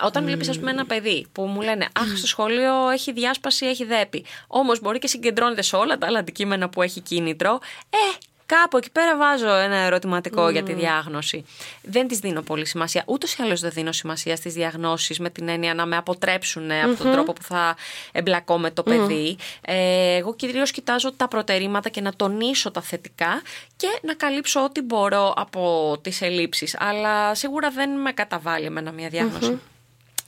Όταν 0.04 0.24
βλέπεις, 0.24 0.48
ας 0.48 0.58
πούμε, 0.58 0.70
ένα 0.70 0.86
παιδί 0.86 1.26
που 1.32 1.42
μου 1.42 1.60
λένε 1.60 1.81
λένε 1.82 2.10
Αχ, 2.12 2.16
στο 2.16 2.26
σχολείο 2.26 2.88
έχει 2.88 3.12
διάσπαση, 3.12 3.66
έχει 3.66 3.84
δέπη. 3.84 4.24
Όμως 4.46 4.80
μπορεί 4.80 4.98
και 4.98 5.06
συγκεντρώνεται 5.06 5.62
σε 5.62 5.76
όλα 5.76 5.98
τα 5.98 6.06
άλλα 6.06 6.18
αντικείμενα 6.18 6.68
που 6.68 6.82
έχει 6.82 7.00
κίνητρο. 7.00 7.60
Ε, 7.90 8.16
Κάπου 8.46 8.76
εκεί 8.76 8.90
πέρα 8.90 9.16
βάζω 9.16 9.48
ένα 9.48 9.76
ερωτηματικό 9.76 10.48
για 10.48 10.62
τη 10.62 10.72
διάγνωση. 10.72 11.44
Δεν 11.82 12.08
της 12.08 12.18
δίνω 12.18 12.42
πολύ 12.42 12.66
σημασία. 12.66 13.02
Ούτως 13.06 13.32
ή 13.34 13.42
άλλως 13.42 13.60
δεν 13.60 13.70
δίνω 13.70 13.92
σημασία 13.92 14.36
στις 14.36 14.54
διαγνώσεις 14.54 15.18
με 15.18 15.30
την 15.30 15.48
έννοια 15.48 15.74
να 15.74 15.86
με 15.86 15.96
αποτρέψουν 15.96 16.70
από 16.70 17.02
τον 17.02 17.12
τρόπο 17.12 17.32
που 17.32 17.42
θα 17.42 17.76
εμπλακώ 18.12 18.58
με 18.58 18.70
το 18.70 18.82
παιδί. 18.82 19.36
Ε, 19.60 20.16
εγώ 20.16 20.34
κυρίως 20.34 20.70
κοιτάζω 20.70 21.12
τα 21.12 21.28
προτερήματα 21.28 21.88
και 21.88 22.00
να 22.00 22.12
τονίσω 22.16 22.70
τα 22.70 22.80
θετικά 22.80 23.42
και 23.76 23.88
να 24.02 24.14
καλύψω 24.14 24.64
ό,τι 24.64 24.82
μπορώ 24.82 25.32
από 25.36 25.96
τις 26.02 26.22
ελλείψεις. 26.22 26.76
Αλλά 26.78 27.34
σίγουρα 27.34 27.70
δεν 27.70 27.90
με 27.90 28.12
καταβάλει 28.12 28.64
εμένα 28.64 28.92
μια 28.92 29.08
διαγνωση 29.08 29.60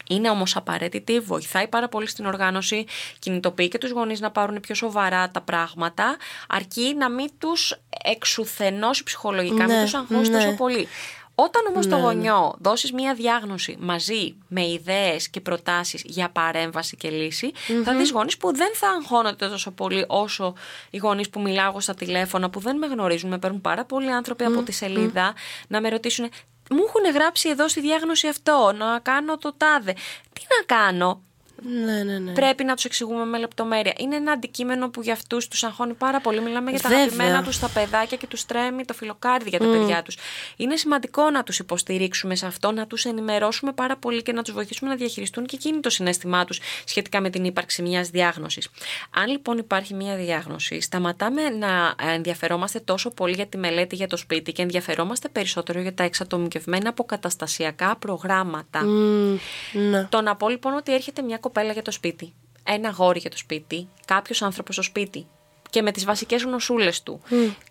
είναι 0.09 0.31
όμως 0.31 0.57
απαραίτητη, 0.57 1.21
βοηθάει 1.21 1.69
πάρα 1.69 1.89
πολύ 1.89 2.07
στην 2.07 2.27
οργάνωση, 2.27 2.85
κινητοποιεί 3.19 3.69
και 3.69 3.79
τους 3.79 3.91
γονείς 3.91 4.21
να 4.21 4.31
πάρουν 4.31 4.61
πιο 4.61 4.75
σοβαρά 4.75 5.31
τα 5.31 5.41
πράγματα, 5.41 6.17
αρκεί 6.49 6.95
να 6.99 7.11
μην 7.11 7.31
τους 7.39 7.81
εξουθενώσει 8.05 9.03
ψυχολογικά, 9.03 9.67
ναι, 9.67 9.75
μην 9.75 9.83
τους 9.83 9.95
αγχώσει 9.95 10.31
ναι. 10.31 10.37
τόσο 10.37 10.55
πολύ. 10.55 10.89
Όταν 11.35 11.67
όμως 11.69 11.87
το 11.87 11.97
ναι, 11.97 12.03
ναι. 12.03 12.07
γονιό 12.07 12.55
δώσεις 12.59 12.93
μία 12.93 13.15
διάγνωση 13.15 13.77
μαζί 13.81 14.35
με 14.49 14.67
ιδέες 14.67 15.29
και 15.29 15.41
προτάσεις 15.41 16.03
για 16.05 16.31
παρέμβαση 16.31 16.97
και 16.97 17.11
λυση 17.11 17.53
θα 17.85 17.95
δεις 17.95 18.11
γονείς 18.11 18.37
που 18.37 18.57
δεν 18.57 18.71
θα 18.75 18.89
αγχώνονται 18.89 19.49
τόσο 19.49 19.71
πολύ 19.71 20.05
όσο 20.09 20.55
οι 20.91 20.97
γονείς 20.97 21.31
που 21.31 21.41
μιλάω 21.41 21.81
στα 21.81 21.95
τηλέφωνα 21.95 22.51
που 22.51 22.61
δεν 22.61 22.77
με 22.77 22.87
γνωρίζουν, 22.87 23.31
με 23.31 23.39
παίρνουν 23.39 23.61
πάρα 23.61 23.85
πολλοί 23.85 24.11
άνθρωποι 24.11 24.45
από 24.45 24.63
τη 24.63 24.73
σελίδα 24.73 25.35
να 25.69 25.81
με 25.81 25.89
ρωτήσουν 25.89 26.29
μου 26.71 26.85
έχουν 26.87 27.14
γράψει 27.14 27.49
εδώ 27.49 27.68
στη 27.68 27.80
διάγνωση 27.80 28.28
αυτό, 28.28 28.73
να 28.76 28.99
κάνω 28.99 29.38
το 29.38 29.52
τάδε. 29.56 29.92
Τι 30.33 30.42
να 30.59 30.76
κάνω, 30.76 31.23
ναι, 31.63 32.03
ναι, 32.03 32.19
ναι. 32.19 32.33
Πρέπει 32.33 32.65
να 32.65 32.75
τους 32.75 32.85
εξηγούμε 32.85 33.25
με 33.25 33.39
λεπτομέρεια. 33.39 33.93
Είναι 33.99 34.17
ένα 34.17 34.33
αντικείμενο 34.33 34.89
που 34.91 35.03
για 35.03 35.13
αυτούς 35.13 35.49
τους 35.49 35.65
αγχώνει 35.65 35.95
πάρα 35.95 36.21
πολύ. 36.21 36.41
Μιλάμε 36.41 36.71
για 36.71 36.81
τα 36.81 36.89
αγαπημένα 36.89 37.43
τους 37.43 37.59
τα 37.59 37.69
παιδάκια 37.69 38.17
και 38.17 38.27
τους 38.27 38.47
τρέμει 38.47 38.85
το 38.85 38.95
φιλοκάρδι 38.95 39.49
για 39.49 39.59
τα 39.59 39.65
παιδιά 39.65 40.03
τους. 40.03 40.17
Είναι 40.57 40.77
σημαντικό 40.77 41.31
να 41.31 41.43
τους 41.43 41.59
υποστηρίξουμε 41.59 42.35
σε 42.35 42.47
αυτό, 42.47 42.73
να 42.73 42.87
τους 42.87 43.05
ενημερώσουμε 43.05 43.73
πάρα 43.73 43.97
πολύ 43.97 44.23
και 44.23 44.33
να 44.33 44.43
τους 44.43 44.55
βοηθήσουμε 44.55 44.91
να 44.91 44.97
διαχειριστούν 44.97 45.47
και 45.47 45.57
εκείνη 45.57 45.81
το 45.81 45.91
συνέστημά 45.91 46.45
τους 46.45 46.61
σχετικά 46.85 47.21
με 47.21 47.31
την 47.31 47.45
ύπαρξη 47.45 47.83
μιας 47.83 48.09
διάγνωσης. 48.11 48.69
Αν 49.11 49.31
λοιπόν 49.31 49.59
υπάρχει 49.59 49.95
μια 49.95 50.17
διάγνωση, 50.17 50.81
σταματάμε 50.81 51.49
να 51.49 51.95
ενδιαφερόμαστε 52.13 52.81
τόσο 52.81 53.11
πολύ 53.11 53.35
για 53.35 53.47
τη 53.47 53.57
μελέτη 53.57 53.97
για 53.97 54.07
το 54.07 54.17
σπίτι 54.17 54.53
και 54.53 54.63
ενδιαφερόμαστε 54.63 55.29
περισσότερο 55.29 55.81
για 55.81 55.95
τα 55.95 56.03
εξατομικευμένα 56.03 56.89
αποκαταστασιακά 56.89 57.97
προγράμματα. 57.97 58.81
Mm, 58.85 59.39
ναι. 59.73 60.07
Το 60.11 60.21
να 60.21 60.37
πω 60.37 60.49
λοιπόν 60.49 60.75
ότι 60.75 60.95
έρχεται 60.95 61.23
μια 61.23 61.39
κοπέλα 61.45 61.73
για 61.73 61.83
το 61.83 61.91
σπίτι, 61.91 62.35
ένα 62.65 62.91
γόρι 62.91 63.19
για 63.19 63.31
το 63.31 63.37
σπίτι, 63.37 63.89
κάποιος 64.05 64.43
άνθρωπος 64.43 64.75
στο 64.75 64.85
σπίτι. 64.85 65.27
Και 65.71 65.83
με 65.83 65.93
τις 65.93 66.05
βασικές 66.05 66.43
γνωσούλες 66.43 67.03
του. 67.03 67.21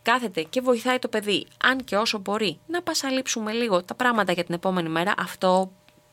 Κάθεται 0.01 0.41
και 0.41 0.61
βοηθάει 0.61 0.99
το 0.99 1.07
παιδί, 1.07 1.45
αν 1.63 1.83
και 1.83 1.95
όσο 1.95 2.17
μπορεί, 2.17 2.59
να 2.67 2.81
πασαλείψουμε 2.81 3.51
λίγο 3.51 3.83
τα 3.83 3.95
πράγματα 3.95 4.31
για 4.31 4.43
την 4.43 4.53
επόμενη 4.53 4.89
μέρα, 4.89 5.13
αυτό 5.17 5.71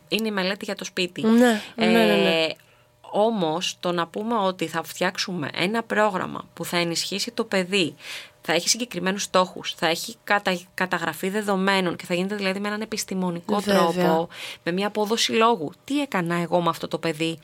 είναι 0.08 0.28
η 0.28 0.30
μελέτη 0.30 0.64
για 0.64 0.74
το 0.74 0.84
σπίτι. 0.84 1.22
Ναι, 1.22 1.62
ναι, 1.76 1.86
ναι, 1.86 2.04
ναι. 2.04 2.46
Ε, 3.14 3.18
όμως 3.18 3.76
το 3.80 3.92
να 3.92 4.06
πούμε 4.06 4.34
ότι 4.34 4.66
θα 4.66 4.82
φτιάξουμε 4.82 5.50
ένα 5.54 5.82
πρόγραμμα 5.82 6.48
που 6.54 6.64
θα 6.64 6.76
ενισχύσει 6.76 7.30
το 7.30 7.44
παιδί 7.44 7.94
θα 8.42 8.52
έχει 8.52 8.68
συγκεκριμένους 8.68 9.22
στόχους, 9.22 9.74
θα 9.74 9.86
έχει 9.86 10.16
κατα, 10.24 10.58
καταγραφή 10.74 11.28
δεδομένων 11.28 11.96
και 11.96 12.06
θα 12.06 12.14
γίνεται 12.14 12.34
δηλαδή 12.34 12.60
με 12.60 12.68
έναν 12.68 12.80
επιστημονικό 12.80 13.60
τρόπο, 13.60 14.28
με 14.62 14.72
μια 14.72 14.86
απόδοση 14.86 15.32
λόγου. 15.32 15.72
Τι 15.84 16.00
έκανα 16.00 16.34
εγώ 16.34 16.60
με 16.60 16.68
αυτό 16.68 16.88
το 16.88 16.98
παιδι 16.98 17.38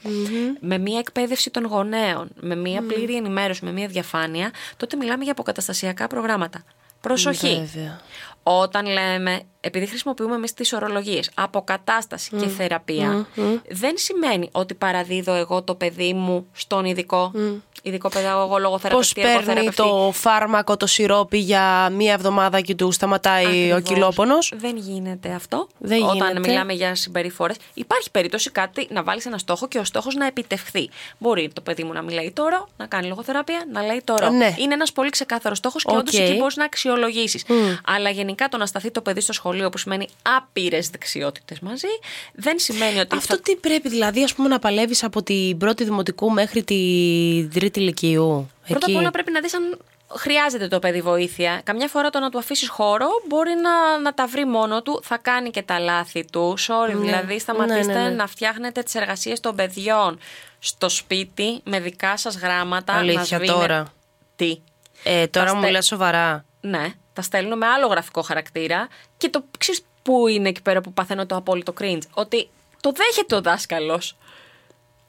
με 0.60 0.78
μια 0.78 0.98
εκπαίδευση 0.98 1.50
των 1.50 1.64
γονέων, 1.64 2.28
με 2.40 2.56
μια 2.56 2.82
πλήρη 2.82 3.16
ενημέρωση, 3.16 3.64
με 3.64 3.72
μια 3.72 3.86
διαφάνεια, 3.86 4.50
τότε 4.76 4.96
μιλάμε 4.96 5.22
για 5.22 5.32
αποκαταστασιακά 5.32 6.06
προγράμματα. 6.06 6.64
Προσοχή. 7.00 7.70
Όταν 8.48 8.86
λέμε, 8.86 9.40
επειδή 9.60 9.86
χρησιμοποιούμε 9.86 10.34
εμείς 10.34 10.54
τις 10.54 10.72
ορολογίες, 10.72 11.30
αποκατάσταση 11.34 12.30
και 12.36 12.46
θεραπεία, 12.46 13.26
δεν 13.68 13.92
σημαίνει 13.96 14.48
ότι 14.52 14.74
παραδίδω 14.74 15.34
εγώ 15.34 15.62
το 15.62 15.74
παιδί 15.74 16.12
μου 16.12 16.46
στον 16.52 16.84
ειδικό 16.84 17.32
ειδικό 17.86 18.08
παιδαγωγό, 18.08 18.58
λογοθεραπευτή, 18.58 19.20
Πώς 19.20 19.44
παίρνει 19.44 19.70
το 19.70 20.10
φάρμακο, 20.14 20.76
το 20.76 20.86
σιρόπι 20.86 21.38
για 21.38 21.90
μία 21.90 22.12
εβδομάδα 22.12 22.60
και 22.60 22.74
του 22.74 22.92
σταματάει 22.92 23.44
Ακριβώς. 23.44 23.78
ο 23.78 23.80
κυλόπονος; 23.80 24.52
Δεν 24.56 24.76
γίνεται 24.76 25.32
αυτό. 25.32 25.68
Δεν 25.78 26.02
Όταν 26.02 26.16
γίνεται. 26.16 26.38
μιλάμε 26.38 26.72
για 26.72 26.94
συμπεριφορές. 26.94 27.56
Υπάρχει 27.74 28.10
περίπτωση 28.10 28.50
κάτι 28.50 28.86
να 28.90 29.02
βάλεις 29.02 29.26
ένα 29.26 29.38
στόχο 29.38 29.68
και 29.68 29.78
ο 29.78 29.84
στόχος 29.84 30.14
να 30.14 30.26
επιτευχθεί. 30.26 30.88
Μπορεί 31.18 31.50
το 31.52 31.60
παιδί 31.60 31.84
μου 31.84 31.92
να 31.92 32.02
μιλάει 32.02 32.30
τώρα, 32.30 32.68
να 32.76 32.86
κάνει 32.86 33.06
λογοθεραπεία, 33.06 33.64
να 33.72 33.82
λέει 33.82 34.00
τώρα. 34.04 34.30
Ναι. 34.30 34.54
Είναι 34.58 34.74
ένας 34.74 34.92
πολύ 34.92 35.10
ξεκάθαρος 35.10 35.58
στόχος 35.58 35.84
και 35.84 35.92
okay. 35.94 35.98
όντω 35.98 36.22
εκεί 36.22 36.36
μπορείς 36.38 36.56
να 36.56 36.64
αξιολογήσεις. 36.64 37.44
Mm. 37.48 37.52
Αλλά 37.86 38.10
γενικά 38.10 38.35
το 38.44 38.56
να 38.56 38.66
σταθεί 38.66 38.90
το 38.90 39.00
παιδί 39.00 39.20
στο 39.20 39.32
σχολείο, 39.32 39.68
που 39.70 39.78
σημαίνει 39.78 40.08
άπειρες 40.22 40.88
δεξιότητες 40.88 41.60
μαζί, 41.60 41.86
δεν 42.32 42.58
σημαίνει 42.58 42.98
ότι. 42.98 43.16
Αυτό 43.16 43.34
θα... 43.34 43.40
τι 43.40 43.56
πρέπει 43.56 43.88
δηλαδή, 43.88 44.22
ας 44.22 44.34
πούμε, 44.34 44.48
να 44.48 44.58
παλεύεις 44.58 45.04
από 45.04 45.22
την 45.22 45.58
πρώτη 45.58 45.84
δημοτικού 45.84 46.30
μέχρι 46.30 46.64
την 46.64 47.50
τρίτη 47.50 47.80
ηλικίου. 47.80 48.50
Πρώτα 48.68 48.86
απ' 48.88 48.96
όλα 48.96 49.10
πρέπει 49.10 49.30
να 49.30 49.40
δεις 49.40 49.54
αν 49.54 49.78
χρειάζεται 50.08 50.68
το 50.68 50.78
παιδί 50.78 51.00
βοήθεια. 51.00 51.60
Καμιά 51.64 51.88
φορά 51.88 52.10
το 52.10 52.18
να 52.18 52.30
του 52.30 52.38
αφήσεις 52.38 52.68
χώρο 52.68 53.06
μπορεί 53.28 53.50
να, 53.62 53.98
να 53.98 54.14
τα 54.14 54.26
βρει 54.26 54.44
μόνο 54.44 54.82
του, 54.82 55.00
θα 55.02 55.18
κάνει 55.18 55.50
και 55.50 55.62
τα 55.62 55.78
λάθη 55.78 56.24
του. 56.32 56.54
Sorry, 56.58 56.94
ναι. 56.94 57.00
δηλαδή, 57.00 57.38
σταματήστε 57.38 57.92
ναι, 57.92 58.02
ναι, 58.02 58.08
ναι. 58.08 58.14
να 58.14 58.26
φτιάχνετε 58.26 58.82
τις 58.82 58.94
εργασίες 58.94 59.40
των 59.40 59.54
παιδιών 59.56 60.18
στο 60.58 60.88
σπίτι 60.88 61.60
με 61.64 61.80
δικά 61.80 62.16
σας 62.16 62.36
γράμματα. 62.36 62.92
Αλήθεια 62.92 63.38
να 63.38 63.46
τώρα. 63.46 63.92
Τι; 64.36 64.60
Ε, 65.02 65.26
τώρα 65.26 65.54
μου 65.54 65.68
στε... 65.68 65.80
σοβαρά. 65.80 66.44
Ναι, 66.66 66.92
τα 67.12 67.22
στέλνω 67.22 67.56
με 67.56 67.66
άλλο 67.66 67.86
γραφικό 67.86 68.22
χαρακτήρα 68.22 68.88
και 69.16 69.28
το 69.28 69.44
ξέρεις 69.58 69.84
πού 70.02 70.26
είναι 70.26 70.48
εκεί 70.48 70.62
πέρα 70.62 70.80
που 70.80 70.92
παθαίνω 70.92 71.26
το 71.26 71.36
απόλυτο 71.36 71.74
cringe; 71.80 72.02
Ότι 72.14 72.48
το 72.80 72.92
δέχεται 72.92 73.34
ο 73.34 73.40
δάσκαλος. 73.40 74.16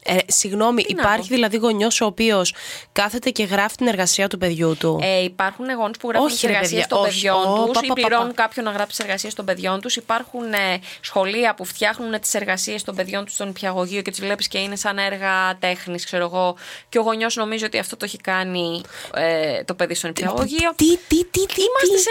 Ε, 0.03 0.17
συγγνώμη, 0.27 0.83
υπάρχει 0.87 1.27
δηλαδή 1.27 1.57
γονιός 1.57 2.01
ο 2.01 2.05
οποίος 2.05 2.53
κάθεται 2.91 3.29
και 3.29 3.43
γράφει 3.43 3.75
την 3.75 3.87
εργασία 3.87 4.27
του 4.27 4.37
παιδιού 4.37 4.75
του; 4.79 4.99
Ε, 5.01 5.23
υπάρχουν 5.23 5.71
γονείς 5.71 5.97
που 5.97 6.09
γράφουν 6.09 6.27
τις 6.27 6.43
εργασίες 6.43 6.87
των 6.87 7.03
παιδιών 7.03 7.71
τους 7.71 7.81
ή 7.81 7.93
πληρώνουν 7.93 8.33
κάποιον 8.33 8.65
να 8.65 8.71
γράψει 8.71 8.97
τις 8.97 9.05
εργασίες 9.05 9.33
των 9.33 9.45
παιδιών 9.45 9.81
τους. 9.81 9.95
Υπάρχουν 9.95 10.53
ε, 10.53 10.79
σχολεία 11.01 11.55
που 11.55 11.65
φτιάχνουν 11.65 12.19
τις 12.19 12.33
εργασίες 12.33 12.83
των 12.83 12.95
παιδιών 12.95 13.25
τους 13.25 13.33
στον 13.33 13.49
υπηαγωγείο 13.49 14.01
και 14.01 14.11
τις 14.11 14.19
βλέπεις 14.19 14.47
και 14.47 14.57
είναι 14.57 14.75
σαν 14.75 14.97
έργα 14.97 15.57
τέχνης, 15.59 16.05
ξέρω 16.05 16.23
εγώ. 16.23 16.55
Και 16.89 16.99
ο 16.99 17.01
γονιός 17.01 17.35
νομίζει 17.35 17.65
ότι 17.65 17.77
αυτό 17.77 17.97
το 17.97 18.05
έχει 18.05 18.17
κάνει 18.17 18.81
ε, 19.13 19.63
το 19.63 19.73
παιδί 19.73 19.93
στο 19.93 20.09
νηπιαγωγείο. 20.09 20.73
Τι, 20.75 20.97
τι, 21.07 21.25
τι, 21.25 21.45
τι. 21.45 21.61
Είμαστε 21.61 21.97
σε. 21.97 22.09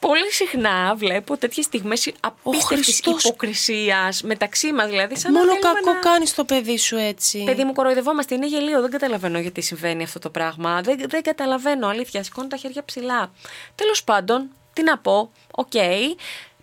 Πολύ 0.00 0.32
συχνά 0.32 0.94
βλέπω 0.96 1.36
τέτοιες 1.36 1.64
στιγμές 1.64 2.12
απίστευτης 2.20 2.98
υποκρισίας 2.98 4.22
μεταξύ 4.22 4.72
μας. 4.72 4.88
Δηλαδή, 4.88 5.18
σαν 5.18 5.32
Μόνο 5.32 5.58
κακό 5.58 5.92
να... 5.92 5.98
κάνεις 5.98 6.34
το 6.34 6.44
παιδί 6.44 6.78
σου 6.78 6.96
έτσι 7.08 7.38
έτσι. 7.38 7.44
Παιδί 7.44 7.64
μου, 7.64 7.72
κοροϊδευόμαστε. 7.72 8.34
Είναι 8.34 8.46
γελοίο. 8.46 8.80
Δεν 8.80 8.90
καταλαβαίνω 8.90 9.38
γιατί 9.38 9.60
συμβαίνει 9.60 10.02
αυτό 10.02 10.18
το 10.18 10.30
πράγμα. 10.30 10.80
Δεν, 10.80 11.04
δεν 11.08 11.22
καταλαβαίνω. 11.22 11.86
Αλήθεια. 11.86 12.22
Σηκώνω 12.22 12.48
τα 12.48 12.56
χέρια 12.56 12.84
ψηλά. 12.84 13.32
Τέλος 13.74 14.04
πάντων, 14.04 14.50
τι 14.72 14.82
να 14.82 14.98
πω. 14.98 15.32
OK. 15.50 15.70
Okay. 15.72 16.00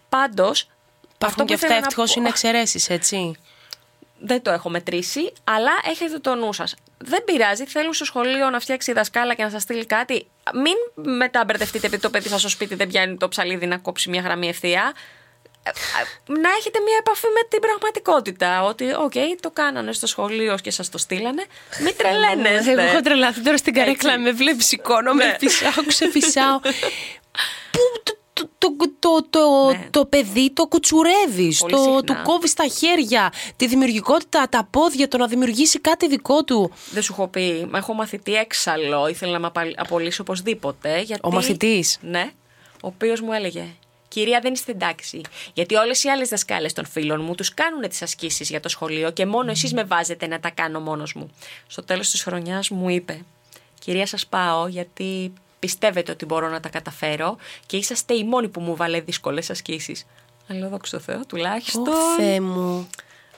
Πάντως. 0.09 0.69
Υπάρχουν 1.15 1.45
και 1.45 1.53
αυτά 1.53 1.73
ευτυχώς 1.73 2.15
είναι 2.15 2.27
εξαιρέσεις, 2.27 2.89
έτσι. 2.89 3.35
Δεν 4.19 4.41
το 4.41 4.51
έχω 4.51 4.69
μετρήσει, 4.69 5.33
αλλά 5.43 5.71
έχετε 5.89 6.19
το 6.19 6.35
νου 6.35 6.53
σας. 6.53 6.75
Δεν 6.97 7.23
πειράζει, 7.23 7.65
θέλουν 7.65 7.93
στο 7.93 8.05
σχολείο 8.05 8.49
να 8.49 8.59
φτιάξει 8.59 8.90
η 8.90 8.93
δασκάλα 8.93 9.33
και 9.33 9.43
να 9.43 9.49
σας 9.49 9.61
στείλει 9.61 9.85
κάτι. 9.85 10.27
Μην 10.53 11.05
μετά 11.15 11.43
μπερδευτείτε 11.45 11.87
επειδή 11.87 12.01
το 12.01 12.09
παιδί 12.09 12.29
σας 12.29 12.39
στο 12.39 12.49
σπίτι 12.49 12.75
δεν 12.75 12.87
πιάνει 12.87 13.17
το 13.17 13.27
ψαλίδι 13.27 13.65
να 13.65 13.77
κόψει 13.77 14.09
μια 14.09 14.21
γραμμή 14.21 14.47
ευθεία 14.47 14.93
να 16.27 16.49
έχετε 16.59 16.79
μια 16.79 16.95
επαφή 16.99 17.27
με 17.27 17.47
την 17.49 17.59
πραγματικότητα. 17.59 18.63
Ότι, 18.63 18.93
OK, 18.93 19.11
okay, 19.13 19.37
το 19.39 19.51
κάνανε 19.51 19.93
στο 19.93 20.07
σχολείο 20.07 20.57
και 20.61 20.71
σας 20.71 20.89
το 20.89 20.97
στείλανε. 20.97 21.45
Μην 21.83 21.95
τρελαίνεστε. 21.97 22.71
Εγώ 22.71 22.81
έχω 22.81 23.01
τρελαθεί 23.01 23.41
τώρα 23.41 23.57
στην 23.57 23.73
καρέκλα, 23.73 24.19
με 24.19 24.31
βλέπεις, 24.31 24.65
σηκώνω, 24.65 25.13
με 25.13 25.25
ναι. 25.25 25.35
φυσάω, 25.39 25.85
ξεφυσάω. 25.87 26.59
Πού 27.71 27.79
το, 28.03 28.17
το, 28.57 28.75
το, 28.99 29.27
το, 29.29 29.69
ναι. 29.69 29.87
το 29.91 30.05
παιδί 30.05 30.51
το 30.53 30.65
κουτσουρεύεις, 30.65 31.59
το, 31.59 32.03
του 32.03 32.15
κόβεις 32.23 32.53
τα 32.53 32.67
χέρια, 32.67 33.33
τη 33.55 33.67
δημιουργικότητα, 33.67 34.49
τα 34.49 34.67
πόδια, 34.71 35.07
το 35.07 35.17
να 35.17 35.27
δημιουργήσει 35.27 35.79
κάτι 35.79 36.07
δικό 36.07 36.43
του. 36.43 36.71
Δεν 36.91 37.03
σου 37.03 37.13
έχω 37.17 37.27
πει, 37.27 37.69
έχω 37.75 37.93
μαθητή 37.93 38.33
έξαλλο, 38.35 39.07
ήθελα 39.07 39.39
να 39.39 39.39
με 39.39 39.71
απολύσει 39.75 40.21
οπωσδήποτε. 40.21 40.99
Γιατί... 41.01 41.21
Ο 41.23 41.31
μαθητής; 41.31 41.97
Ναι, 42.01 42.31
ο 42.73 42.87
οποίος 42.87 43.21
μου 43.21 43.33
έλεγε 43.33 43.65
Κυρία, 44.15 44.39
δεν 44.39 44.53
είστε 44.53 44.71
εντάξει. 44.71 45.21
Γιατί 45.53 45.75
όλες 45.75 46.03
οι 46.03 46.09
άλλες 46.09 46.29
δασκάλες 46.29 46.73
των 46.73 46.85
φίλων 46.85 47.21
μου 47.21 47.35
τους 47.35 47.53
κάνουν 47.53 47.81
τις 47.89 48.01
ασκήσεις 48.01 48.49
για 48.49 48.59
το 48.59 48.69
σχολείο 48.69 49.11
και 49.11 49.25
μόνο 49.25 49.51
εσείς 49.51 49.73
με 49.73 49.83
βάζετε 49.83 50.27
να 50.27 50.39
τα 50.39 50.49
κάνω 50.49 50.79
μόνος 50.79 51.13
μου. 51.13 51.31
Στο 51.67 51.83
τέλος 51.83 52.09
της 52.09 52.23
χρονιάς 52.23 52.69
μου 52.69 52.89
είπε: 52.89 53.25
Κυρία, 53.79 54.07
σας 54.07 54.27
πάω 54.27 54.67
γιατί 54.67 55.33
πιστεύετε 55.59 56.11
ότι 56.11 56.25
μπορώ 56.25 56.49
να 56.49 56.59
τα 56.59 56.69
καταφέρω 56.69 57.37
και 57.65 57.77
είσαστε 57.77 58.13
οι 58.13 58.23
μόνοι 58.23 58.47
που 58.47 58.61
μου 58.61 58.75
βάλε 58.75 58.99
δύσκολες 58.99 59.49
ασκήσεις. 59.49 60.05
Αλλά 60.47 60.67
δόξα 60.67 60.97
τω 60.97 61.03
Θεώ, 61.03 61.25
τουλάχιστον. 61.25 61.87
Ω, 61.87 62.15
Θεέ 62.17 62.39
μου. 62.39 62.89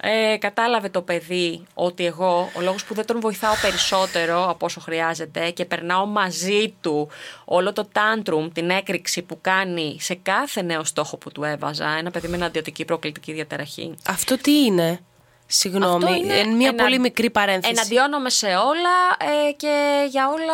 Ε, 0.02 0.38
κατάλαβε 0.38 0.90
το 0.90 1.02
παιδί 1.02 1.64
ότι 1.74 2.06
εγώ, 2.06 2.50
ο 2.54 2.62
λόγος 2.62 2.86
που 2.86 2.94
δεν 2.94 3.06
τον 3.06 3.20
βοηθάω 3.20 3.54
περισσότερο 3.62 4.50
από 4.50 4.66
όσο 4.66 4.80
χρειάζεται 4.80 5.50
και 5.50 5.66
περνάω 5.66 6.06
μαζί 6.06 6.74
του 6.82 7.10
όλο 7.46 7.74
το 7.74 7.88
tantrum, 7.94 8.50
την 8.54 8.70
έκρηξη 8.70 9.22
που 9.22 9.38
κάνει 9.42 9.98
σε 10.00 10.16
κάθε 10.16 10.62
νέο 10.62 10.84
στόχο 10.84 11.18
που 11.18 11.32
του 11.32 11.44
έβαζα, 11.44 11.90
ένα 11.90 12.12
παιδί 12.12 12.28
με 12.28 12.36
αναντιοτική 12.36 12.86
προκλητική 12.86 13.34
διαταραχή. 13.34 13.96
Αυτό 14.08 14.38
τι 14.38 14.64
είναι; 14.64 15.00
Συγγνώμη, 15.48 16.04
Αυτό 16.06 16.16
είναι 16.16 16.34
είναι 16.34 16.56
μια 16.56 16.68
ενα- 16.70 16.84
πολύ 16.84 17.00
μικρή 17.00 17.30
παρένθεση. 17.30 17.74
Εναντιώνομαι 17.78 18.30
σε 18.30 18.46
όλα 18.48 19.30
ε, 19.48 19.52
και 19.52 20.06
για 20.10 20.28
όλα 20.30 20.54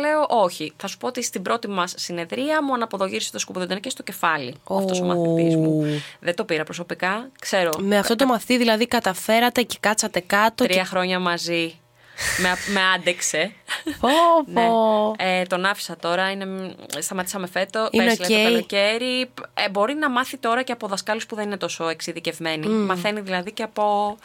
λέω 0.00 0.26
όχι. 0.28 0.72
Θα 0.76 0.86
σου 0.86 0.98
πω 0.98 1.06
ότι 1.06 1.22
στην 1.22 1.42
πρώτη 1.42 1.68
μας 1.68 1.94
συνεδρία 1.96 2.62
μου 2.62 2.74
αναποδογύρισε 2.74 3.32
το 3.32 3.38
σκουπιδεντρική 3.38 3.90
στο 3.90 4.02
κεφάλι. 4.02 4.54
Αυτός 4.70 5.00
ο 5.00 5.04
Ου. 5.04 5.06
μαθητής 5.06 5.56
μου. 5.56 6.02
Δεν 6.20 6.34
το 6.34 6.44
πήρα 6.44 6.64
προσωπικά. 6.64 7.28
Ξέρω. 7.40 7.70
Με 7.78 7.98
αυτό 7.98 8.16
το 8.16 8.26
μαθή 8.26 8.56
δηλαδή 8.56 8.86
καταφέρατε 8.86 9.62
και 9.62 9.76
κάτσατε 9.80 10.20
κάτω. 10.20 10.64
Τρία 10.64 10.82
Και... 10.82 10.88
χρόνια 10.88 11.18
μαζί. 11.18 11.76
Με, 12.38 12.48
με 12.72 12.80
άντεξε. 12.94 13.52
Πω, 14.00 14.08
Ναι. 14.52 14.66
πω. 14.66 15.14
Ε, 15.18 15.42
τον 15.42 15.64
άφησα 15.64 15.96
τώρα. 15.96 16.30
Είναι, 16.30 16.74
σταματήσαμε 16.98 17.46
φέτος. 17.46 17.88
Είναι 17.90 18.04
πέρσι, 18.04 18.32
λέει, 18.32 18.40
οκ. 18.40 18.44
το 18.44 18.50
καλοκαίρι. 18.50 19.20
Ε, 19.54 19.68
μπορεί 19.70 19.94
να 19.94 20.10
μάθει 20.10 20.36
τώρα 20.36 20.62
και 20.62 20.72
από 20.72 20.86
δασκάλους 20.86 21.26
που 21.26 21.34
δεν 21.34 21.44
είναι 21.44 21.56
τόσο 21.56 21.88
εξειδικευμένοι. 21.88 22.66
Μαθαίνει 22.66 23.20
δηλαδή 23.20 23.52
και 23.52 23.62
από. 23.62 24.16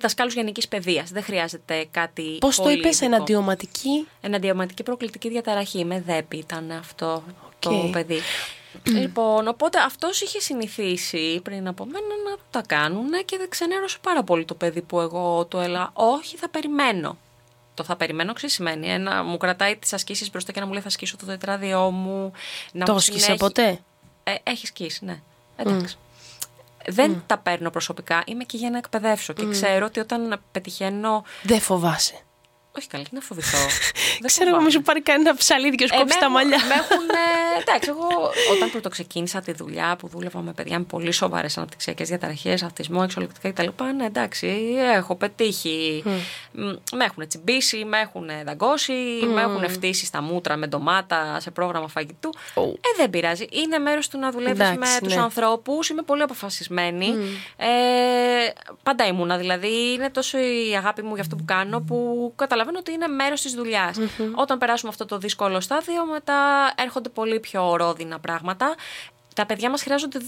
Δασκάλους 0.00 0.34
γενικής 0.34 0.68
παιδείας. 0.68 1.10
Δεν 1.10 1.22
χρειάζεται 1.22 1.86
κάτι. 1.90 2.38
Πώς 2.40 2.56
το 2.56 2.62
πολύ 2.62 2.74
είπες, 2.76 3.00
ειδικό. 3.00 3.14
εναντιωματική; 3.14 4.08
Εναντιωματική 4.20 4.82
προκλητική 4.82 5.28
διαταραχή. 5.28 5.84
Με 5.84 6.00
ΔΕΠΥ 6.00 6.36
ήταν 6.36 6.70
αυτό 6.70 7.22
το 7.58 7.70
Οκ. 7.70 7.90
παιδί. 7.90 8.20
λοιπόν, 9.02 9.48
οπότε 9.48 9.78
αυτός 9.80 10.20
είχε 10.20 10.40
συνηθίσει 10.40 11.40
πριν 11.44 11.68
από 11.68 11.84
μένα 11.84 12.06
να 12.30 12.36
τα 12.50 12.62
κάνουν 12.66 13.10
και 13.24 13.36
δεν 13.36 13.48
ξενέρωσε 13.48 13.98
πάρα 14.02 14.22
πολύ 14.22 14.44
το 14.44 14.54
παιδί 14.54 14.82
που 14.82 15.00
εγώ 15.00 15.44
του 15.44 15.58
έλεγα 15.58 15.90
Όχι, 15.92 16.36
θα 16.36 16.48
περιμένω. 16.48 17.16
Το 17.74 17.84
θα 17.84 17.96
περιμένω, 17.96 18.32
ξέρεις 18.32 18.54
σημαίνει. 18.54 18.88
Ένα, 18.90 19.22
μου 19.22 19.36
κρατάει 19.36 19.76
τις 19.76 19.92
ασκήσεις 19.92 20.30
μπροστά 20.30 20.52
και 20.52 20.60
να 20.60 20.66
μου 20.66 20.72
λέει 20.72 20.82
θα 20.82 20.90
σκίσω 20.90 21.16
το 21.16 21.26
τετράδιό 21.26 21.90
μου. 21.90 22.32
Να 22.72 22.84
Το 22.84 22.92
μου 22.92 22.98
σκίσε 22.98 23.18
συνέχει- 23.18 23.40
ποτέ; 23.40 23.80
ε, 24.24 24.34
έχει 24.42 24.66
σκίσει, 24.66 25.04
ναι. 25.04 25.20
Εντάξει. 25.56 25.96
Δεν 26.88 27.22
τα 27.26 27.38
παίρνω 27.38 27.70
προσωπικά. 27.70 28.22
Είμαι 28.26 28.44
και 28.44 28.56
για 28.56 28.70
να 28.70 28.78
εκπαιδεύσω. 28.78 29.32
Και 29.32 29.48
ξέρω 29.48 29.86
ότι 29.86 30.00
όταν 30.00 30.40
πετυχαίνω. 30.52 31.24
Δεν 31.42 31.60
φοβάσαι. 31.60 32.14
Όχι 32.78 32.86
καλή, 32.88 33.04
να 33.10 33.20
φοβηθώ. 33.20 33.58
Δεν 34.20 34.26
Ξέρω 34.26 34.42
εγώ, 34.48 34.48
φοβάμαι. 34.48 34.64
μη 34.64 34.70
σου 34.72 34.82
πάρει 34.82 35.00
κανένα 35.02 35.34
ψαλίδι 35.34 35.76
και 35.76 35.84
Ε, 35.84 35.86
σκόψει 35.86 36.04
με 36.04 36.10
τα 36.10 36.18
έχουν- 36.20 36.32
μαλλιά. 36.32 36.58
Με 36.68 36.74
έχουν, 36.74 37.08
ε, 37.08 37.60
εντάξει, 37.60 37.88
εγώ 37.88 38.06
όταν 38.56 38.70
πρωτοξεκίνησα 38.70 39.40
τη 39.40 39.52
δουλειά 39.52 39.96
που 39.98 40.08
δούλευα 40.08 40.40
με 40.40 40.52
παιδιά 40.52 40.78
με 40.78 40.84
πολύ 40.84 41.12
σοβαρές 41.12 41.56
αναπτυξιακές 41.56 42.08
διαταραχές, 42.08 42.62
αυτισμό, 42.62 43.00
εξολεκτικά 43.04 43.50
κτλ. 43.50 43.84
Ναι, 43.96 44.04
εντάξει, 44.04 44.74
έχω 44.94 45.14
πετύχει. 45.16 46.02
Μ, 46.52 46.60
Με 46.96 47.04
έχουν 47.04 47.28
τσιμπήσει, 47.28 47.84
με 47.84 47.98
έχουν 48.00 48.30
δαγκώσει, 48.44 48.92
με 49.34 49.40
έχουν 49.40 49.70
φτύσει 49.70 50.04
στα 50.06 50.22
μούτρα 50.22 50.56
με 50.56 50.66
ντομάτα 50.66 51.40
σε 51.40 51.50
πρόγραμμα 51.50 51.88
φαγητού. 51.88 52.28
Ω. 52.54 52.62
Ε, 52.62 52.88
δεν 52.96 53.10
πειράζει. 53.10 53.46
Είναι 53.50 53.78
μέρος 53.78 54.08
του 54.08 54.18
να 54.18 54.30
δουλεύεις 54.30 54.60
Εντάξει, 54.60 54.78
με 54.78 55.06
τους 55.06 55.14
ναι. 55.14 55.20
ανθρώπους. 55.20 55.88
Είμαι 55.88 56.02
πολύ 56.02 56.22
αποφασισμένη. 56.22 57.06
Ε, 57.56 57.66
πάντα 58.82 59.06
ήμουνα. 59.06 59.36
Δηλαδή, 59.36 59.92
είναι 59.92 60.10
τόσο 60.10 60.38
η 60.38 60.76
αγάπη 60.76 61.02
μου 61.02 61.12
για 61.14 61.22
αυτό 61.22 61.36
που 61.36 61.44
κάνω 61.44 61.80
που 61.80 62.32
καταλαβαίνω 62.36 62.65
ότι 62.74 62.92
είναι 62.92 63.06
μέρος 63.06 63.40
της 63.40 63.52
δουλειάς. 63.54 63.96
Όταν 64.34 64.58
περάσουμε 64.58 64.90
αυτό 64.90 65.06
το 65.06 65.18
δύσκολο 65.18 65.60
στάδιο, 65.60 66.04
μετά 66.06 66.72
έρχονται 66.76 67.08
πολύ 67.08 67.40
πιο 67.40 67.68
ορόδινα 67.70 68.18
πράγματα. 68.18 68.74
Τα 69.34 69.46
παιδιά 69.46 69.70
μας 69.70 69.82
χρειάζονται 69.82 70.18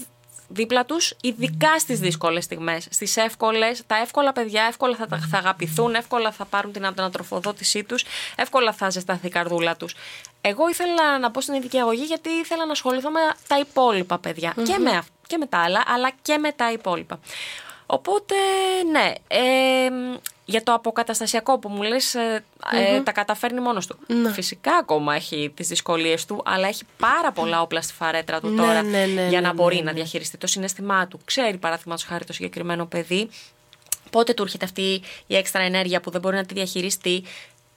δίπλα 0.51 0.85
τους, 0.85 1.13
ειδικά 1.21 1.79
στις 1.79 1.99
δύσκολες 1.99 2.43
στιγμές. 2.43 2.87
Στις 2.91 3.17
εύκολες, 3.17 3.83
τα 3.87 3.95
εύκολα 3.97 4.33
παιδιά 4.33 4.63
εύκολα 4.63 4.95
θα, 4.95 5.07
τα- 5.07 5.27
θα 5.31 5.37
αγαπηθούν, 5.37 5.95
εύκολα 5.95 6.31
θα 6.31 6.45
πάρουν 6.45 6.71
την 6.71 6.85
ανατροφοδότησή 6.85 7.83
τους, 7.83 8.03
εύκολα 8.35 8.73
θα 8.73 8.89
ζεσταθεί 8.89 9.27
η 9.27 9.29
καρδούλα 9.29 9.75
τους. 9.75 9.95
Εγώ 10.41 10.69
ήθελα 10.69 11.19
να 11.19 11.31
πω 11.31 11.41
στην 11.41 11.53
ειδική 11.53 11.77
αγωγή 11.77 12.03
γιατί 12.03 12.29
ήθελα 12.29 12.65
να 12.65 12.71
ασχοληθώ 12.71 13.09
με 13.09 13.19
τα 13.47 13.59
υπόλοιπα 13.59 14.17
παιδιά. 14.17 14.53
Και, 14.63 14.77
με, 14.77 14.91
αυ- 14.97 15.09
και 15.27 15.37
με 15.37 15.45
τα 15.45 15.57
άλλα, 15.57 15.83
αλλά 15.87 16.09
και 16.21 16.37
με 16.37 16.51
τα 16.51 16.71
υπόλοιπα. 16.71 17.19
Οπότε, 17.85 18.35
ναι. 18.91 19.13
ε, 19.27 19.89
για 20.49 20.63
το 20.63 20.73
αποκαταστασιακό 20.73 21.59
που 21.59 21.69
μου 21.69 21.81
λες, 21.81 22.15
ε, 22.15 22.43
ε, 22.71 23.01
τα 23.01 23.11
καταφέρνει 23.11 23.59
μόνος 23.59 23.87
του. 23.87 23.97
Φυσικά 24.33 24.75
ακόμα 24.75 25.15
έχει 25.15 25.51
τις 25.55 25.67
δυσκολίες 25.67 26.25
του, 26.25 26.41
αλλά 26.45 26.67
έχει 26.67 26.83
πάρα 26.97 27.31
πολλά 27.31 27.61
όπλα 27.61 27.81
στη 27.81 27.93
φαρέτρα 27.93 28.39
του 28.39 28.49
Ναι, 28.49 28.61
τώρα 28.61 28.81
ναι, 28.81 29.05
ναι, 29.05 29.27
για 29.27 29.41
ναι, 29.41 29.47
να 29.47 29.53
μπορεί 29.53 29.75
ναι, 29.75 29.81
να 29.81 29.91
διαχειριστεί 29.91 30.37
το 30.37 30.47
συναισθημά 30.47 31.07
του. 31.07 31.19
Ξέρει 31.25 31.57
παραδείγματος 31.57 32.03
χάρη 32.03 32.25
το 32.25 32.33
συγκεκριμένο 32.33 32.85
παιδί 32.85 33.29
πότε 34.09 34.33
του 34.33 34.43
έρχεται 34.43 34.65
αυτή 34.65 35.01
η 35.27 35.35
έξτρα 35.35 35.61
ενέργεια 35.61 36.01
που 36.01 36.11
δεν 36.11 36.21
μπορεί 36.21 36.35
να 36.35 36.45
τη 36.45 36.53
διαχειριστεί. 36.53 37.23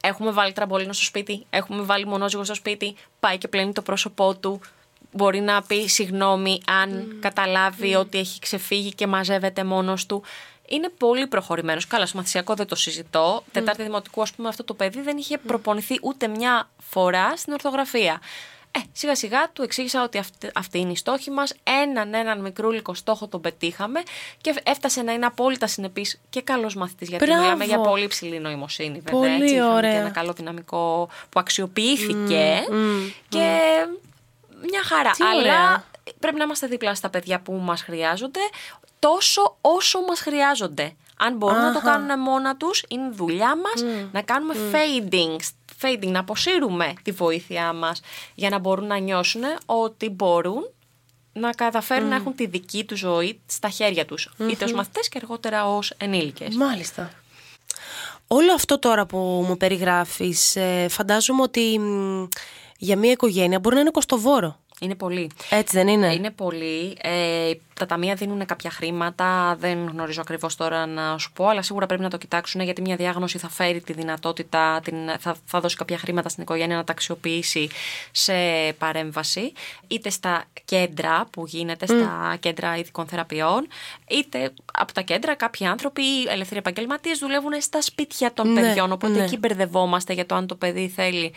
Έχουμε 0.01 0.31
βάλει 0.31 0.53
τραμπολίνο 0.53 0.93
στο 0.93 1.05
σπίτι, 1.05 1.47
έχουμε 1.51 1.83
βάλει 1.83 2.07
μονόζυγο 2.07 2.45
στο 2.45 2.55
σπίτι, 2.55 2.95
πάει 3.21 3.39
και 3.39 3.49
πλένει 3.49 3.73
το 3.73 3.83
πρόσωπό 3.83 4.37
του. 4.37 4.61
Μπορεί 5.13 5.41
να 5.41 5.63
πει 5.63 5.89
συγγνώμη 5.89 6.61
αν 6.67 7.17
καταλάβει 7.21 7.95
ότι 7.95 8.19
έχει 8.19 8.39
ξεφύγει 8.39 8.95
και 8.95 9.07
μαζεύεται 9.07 9.65
μόνος 9.65 10.07
του. 10.07 10.23
Είναι 10.73 10.89
πολύ 10.99 11.27
προχωρημένος. 11.27 11.87
Καλά, 11.87 12.07
στο 12.07 12.17
μαθησιακό 12.17 12.55
δεν 12.55 12.67
το 12.67 12.75
συζητώ. 12.75 13.43
Τετάρτη 13.53 13.83
δημοτικού, 13.83 14.23
ας 14.23 14.33
πούμε, 14.33 14.49
αυτό 14.49 14.65
το 14.65 14.75
παιδί 14.75 15.01
δεν 15.01 15.17
είχε 15.17 15.39
προπονηθεί 15.39 15.99
ούτε 16.03 16.29
μια 16.29 16.69
φορά 16.79 17.37
στην 17.37 17.53
ορθογραφία. 17.53 18.21
Ε, 18.71 18.81
σιγά 18.93 19.15
σιγά 19.15 19.51
του 19.53 19.63
εξήγησα 19.63 20.03
ότι 20.03 20.19
αυτή, 20.19 20.51
αυτή 20.55 20.79
είναι 20.79 20.91
η 20.91 20.97
στόχη 20.97 21.31
μας. 21.31 21.55
Έναν 21.83 22.15
έναν 22.15 22.41
μικρούλικο 22.41 22.95
στόχο 22.95 23.27
τον 23.29 23.41
πετύχαμε 23.41 24.03
και 24.41 24.55
έφτασε 24.63 25.03
να 25.03 25.13
είναι 25.13 25.27
απόλυτα 25.27 25.67
συνεπής 25.67 26.21
και 26.31 26.43
καλός 26.43 26.75
μαθητής. 26.75 27.09
Γιατί 27.09 27.25
Μπράβο. 27.25 27.43
μιλάμε 27.43 27.65
για 27.65 27.79
πολύ 27.79 28.07
ψηλή 28.07 28.39
νοημοσύνη, 28.39 29.01
βέβαια. 29.01 29.21
Πολύ 29.21 29.43
έτσι, 29.43 29.55
είχαμε 29.55 29.75
ωραία. 29.75 29.91
Και 29.93 29.97
ένα 29.99 30.11
καλό 30.11 30.33
δυναμικό 30.33 31.09
που 31.29 31.41
αξιοποιήθηκε. 31.41 32.65
και 33.29 33.59
μια 34.71 34.83
χαρά. 34.83 35.11
Τι 35.11 35.25
Αλλά 35.25 35.41
ωραία. 35.41 35.85
πρέπει 36.19 36.37
να 36.37 36.45
είμαστε 36.45 36.67
δίπλα 36.67 36.95
στα 36.95 37.09
παιδιά 37.09 37.41
που 37.41 37.53
μας 37.53 37.83
χρειάζονται 37.83 38.41
τόσο 39.09 39.57
όσο 39.61 40.01
μας 40.01 40.21
χρειάζονται. 40.21 40.93
Αν 41.17 41.37
μπορούν 41.37 41.61
να 41.61 41.73
το 41.73 41.79
Αχα. 41.79 41.91
κάνουν 41.91 42.21
μόνα 42.21 42.57
τους, 42.57 42.85
είναι 42.89 43.11
δουλειά 43.11 43.57
μας 43.57 43.85
να 44.13 44.23
κάνουμε 44.23 44.55
fading, 44.73 45.37
fading, 45.81 46.07
να 46.07 46.19
αποσύρουμε 46.19 46.93
τη 47.03 47.11
βοήθειά 47.11 47.73
μας 47.73 48.01
για 48.35 48.51
να 48.51 48.59
μπορούν 48.59 48.87
να 48.87 48.99
νιώσουν 48.99 49.43
ότι 49.67 50.09
μπορούν 50.09 50.71
να 51.33 51.51
καταφέρουν 51.51 52.09
να 52.09 52.15
έχουν 52.15 52.35
τη 52.35 52.47
δική 52.47 52.85
τους 52.85 52.99
ζωή 52.99 53.41
στα 53.47 53.69
χέρια 53.69 54.05
τους, 54.07 54.33
είτε 54.51 54.65
ως 54.65 54.73
μαθητές 54.73 55.09
και 55.09 55.19
αργότερα 55.23 55.67
ως 55.67 55.95
ενήλικες. 55.97 56.55
Μάλιστα. 56.55 57.11
Όλο 58.27 58.53
αυτό 58.53 58.79
τώρα 58.79 59.07
που 59.07 59.45
μου 59.49 59.57
περιγράφεις, 59.57 60.57
ε, 60.57 60.87
φαντάζομαι 60.91 61.43
ότι 61.43 61.79
μ, 61.79 62.27
για 62.79 62.97
μια 62.97 63.11
οικογένεια 63.11 63.59
μπορεί 63.59 63.75
να 63.75 63.81
είναι 63.81 63.91
κοστοβόρο. 63.91 64.62
Είναι 64.83 64.95
πολύ. 64.95 65.31
Έτσι 65.51 65.77
δεν 65.77 65.89
είναι; 65.89 66.13
Είναι 66.15 66.31
πολύ. 66.31 66.97
Ε, 67.03 67.53
τα 67.75 67.87
ταμεία 67.87 68.15
δίνουν 68.15 68.47
κάποια 68.47 68.71
χρήματα. 68.71 69.57
Δεν 69.59 69.89
γνωρίζω 69.89 70.21
ακριβώς 70.21 70.57
τώρα 70.57 70.87
να 70.87 71.19
σου 71.19 71.33
πω, 71.33 71.47
αλλά 71.49 71.63
σίγουρα 71.63 71.87
πρέπει 71.87 72.03
να 72.03 72.11
το 72.11 72.17
κοιτάξουν 72.17 72.61
γιατί 72.61 72.81
μια 72.81 72.97
διάγνωση 72.97 73.39
θα 73.39 73.49
φέρει 73.49 73.81
τη 73.81 73.93
δυνατότητα, 73.93 74.81
την, 74.85 74.97
θα, 75.19 75.37
θα 75.45 75.61
δώσει 75.61 75.77
κάποια 75.77 75.99
χρήματα 75.99 76.29
στην 76.29 76.43
οικογένεια 76.43 76.77
να 76.77 76.85
τα 76.85 76.93
αξιοποιήσει 76.93 77.69
σε 78.11 78.33
παρέμβαση. 78.79 79.53
Είτε 79.87 80.11
στα 80.11 80.45
κέντρα 80.65 81.27
που 81.31 81.47
γίνεται, 81.47 81.87
στα 81.87 82.37
κέντρα 82.41 82.77
ειδικών 82.77 83.07
θεραπείων, 83.07 83.69
είτε 84.11 84.53
από 84.73 84.93
τα 84.93 85.01
κέντρα 85.01 85.35
κάποιοι 85.35 85.67
άνθρωποι, 85.67 86.03
ελεύθεροι 86.29 86.59
επαγγελματίες, 86.59 87.19
δουλεύουν 87.19 87.53
στα 87.61 87.83
σπίτια 87.83 88.33
των 88.33 88.53
Ναι, 88.53 88.61
παιδιών. 88.61 88.93
Οπότε 88.93 89.19
ναι. 89.19 89.25
εκεί 89.25 89.39
μπερδευόμαστε 89.39 90.13
για 90.13 90.27
το 90.27 90.35
αν 90.35 90.47
το 90.47 90.55
παιδί 90.55 90.89
θέλει 90.89 91.33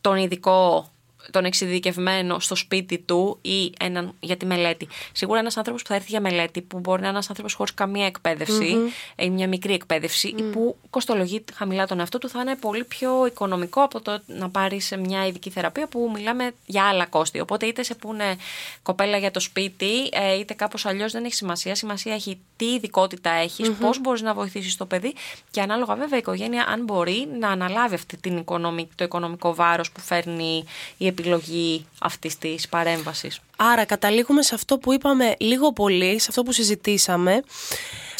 τον 0.00 0.16
ειδικό 0.16 0.88
τον 1.30 1.44
εξειδικευμένο 1.44 2.38
στο 2.38 2.54
σπίτι 2.54 2.98
του 2.98 3.38
ή 3.42 3.72
έναν 3.80 4.14
για 4.20 4.36
τη 4.36 4.46
μελέτη. 4.46 4.88
Σίγουρα 5.12 5.38
ένας 5.38 5.56
άνθρωπος 5.56 5.82
που 5.82 5.88
θα 5.88 5.94
έρθει 5.94 6.10
για 6.10 6.20
μελέτη, 6.20 6.62
που 6.62 6.78
μπορεί 6.78 7.00
να 7.00 7.06
είναι 7.06 7.16
ένας 7.16 7.28
άνθρωπος 7.28 7.54
χωρίς 7.54 7.74
καμία 7.74 8.06
εκπαίδευση 8.06 8.76
ή 9.16 9.30
μια 9.30 9.48
μικρή 9.48 9.72
εκπαίδευση, 9.72 10.28
ή 10.28 10.42
που 10.42 10.76
κοστολογεί 10.90 11.44
χαμηλά 11.54 11.86
τον 11.86 11.98
εαυτό 11.98 12.18
του, 12.18 12.28
θα 12.28 12.40
είναι 12.40 12.56
πολύ 12.56 12.84
πιο 12.84 13.26
οικονομικό 13.26 13.82
από 13.82 14.00
το 14.00 14.20
να 14.26 14.50
πάρει 14.50 14.80
σε 14.80 14.96
μια 14.96 15.26
ειδική 15.26 15.50
θεραπεία 15.50 15.86
που 15.86 16.10
μιλάμε 16.14 16.50
για 16.66 16.84
άλλα 16.84 17.06
κόστη. 17.06 17.40
Οπότε 17.40 17.66
είτε 17.66 17.82
σε 17.82 17.94
πούνε 17.94 18.36
κοπέλα 18.82 19.16
για 19.16 19.30
το 19.30 19.40
σπίτι, 19.40 20.08
ε, 20.12 20.38
είτε 20.38 20.54
κάπως 20.54 20.86
αλλιώς 20.86 21.12
δεν 21.12 21.24
έχει 21.24 21.34
σημασία. 21.34 21.74
Σημασία 21.74 22.14
έχει 22.14 22.40
τι 22.56 22.64
ειδικότητα 22.64 23.30
έχεις, 23.30 23.70
πώς 23.70 24.00
μπορείς 24.00 24.22
να 24.22 24.34
βοηθήσεις 24.34 24.76
το 24.76 24.86
παιδί 24.86 25.14
και 25.50 25.60
ανάλογα 25.60 25.94
βέβαια 25.94 26.16
η 26.16 26.18
οικογένεια, 26.18 26.64
αν 26.68 26.84
μπορεί, 26.84 27.28
να 27.38 27.48
αναλάβει 27.48 27.94
αυτή 27.94 28.16
την 28.16 28.36
οικονομική, 28.36 28.90
το 28.94 29.04
οικονομικό 29.04 29.54
βάρος 29.54 29.92
που 29.92 30.00
φέρνει 30.00 30.64
η 30.96 31.06
επιλογή 31.18 31.86
αυτής 31.98 32.38
της 32.38 32.68
παρέμβασης. 32.68 33.40
Άρα 33.56 33.84
καταλήγουμε 33.84 34.42
σε 34.42 34.54
αυτό 34.54 34.78
που 34.78 34.92
είπαμε 34.92 35.34
λίγο 35.38 35.72
πολύ, 35.72 36.18
σε 36.18 36.26
αυτό 36.28 36.42
που 36.42 36.52
συζητήσαμε. 36.52 37.42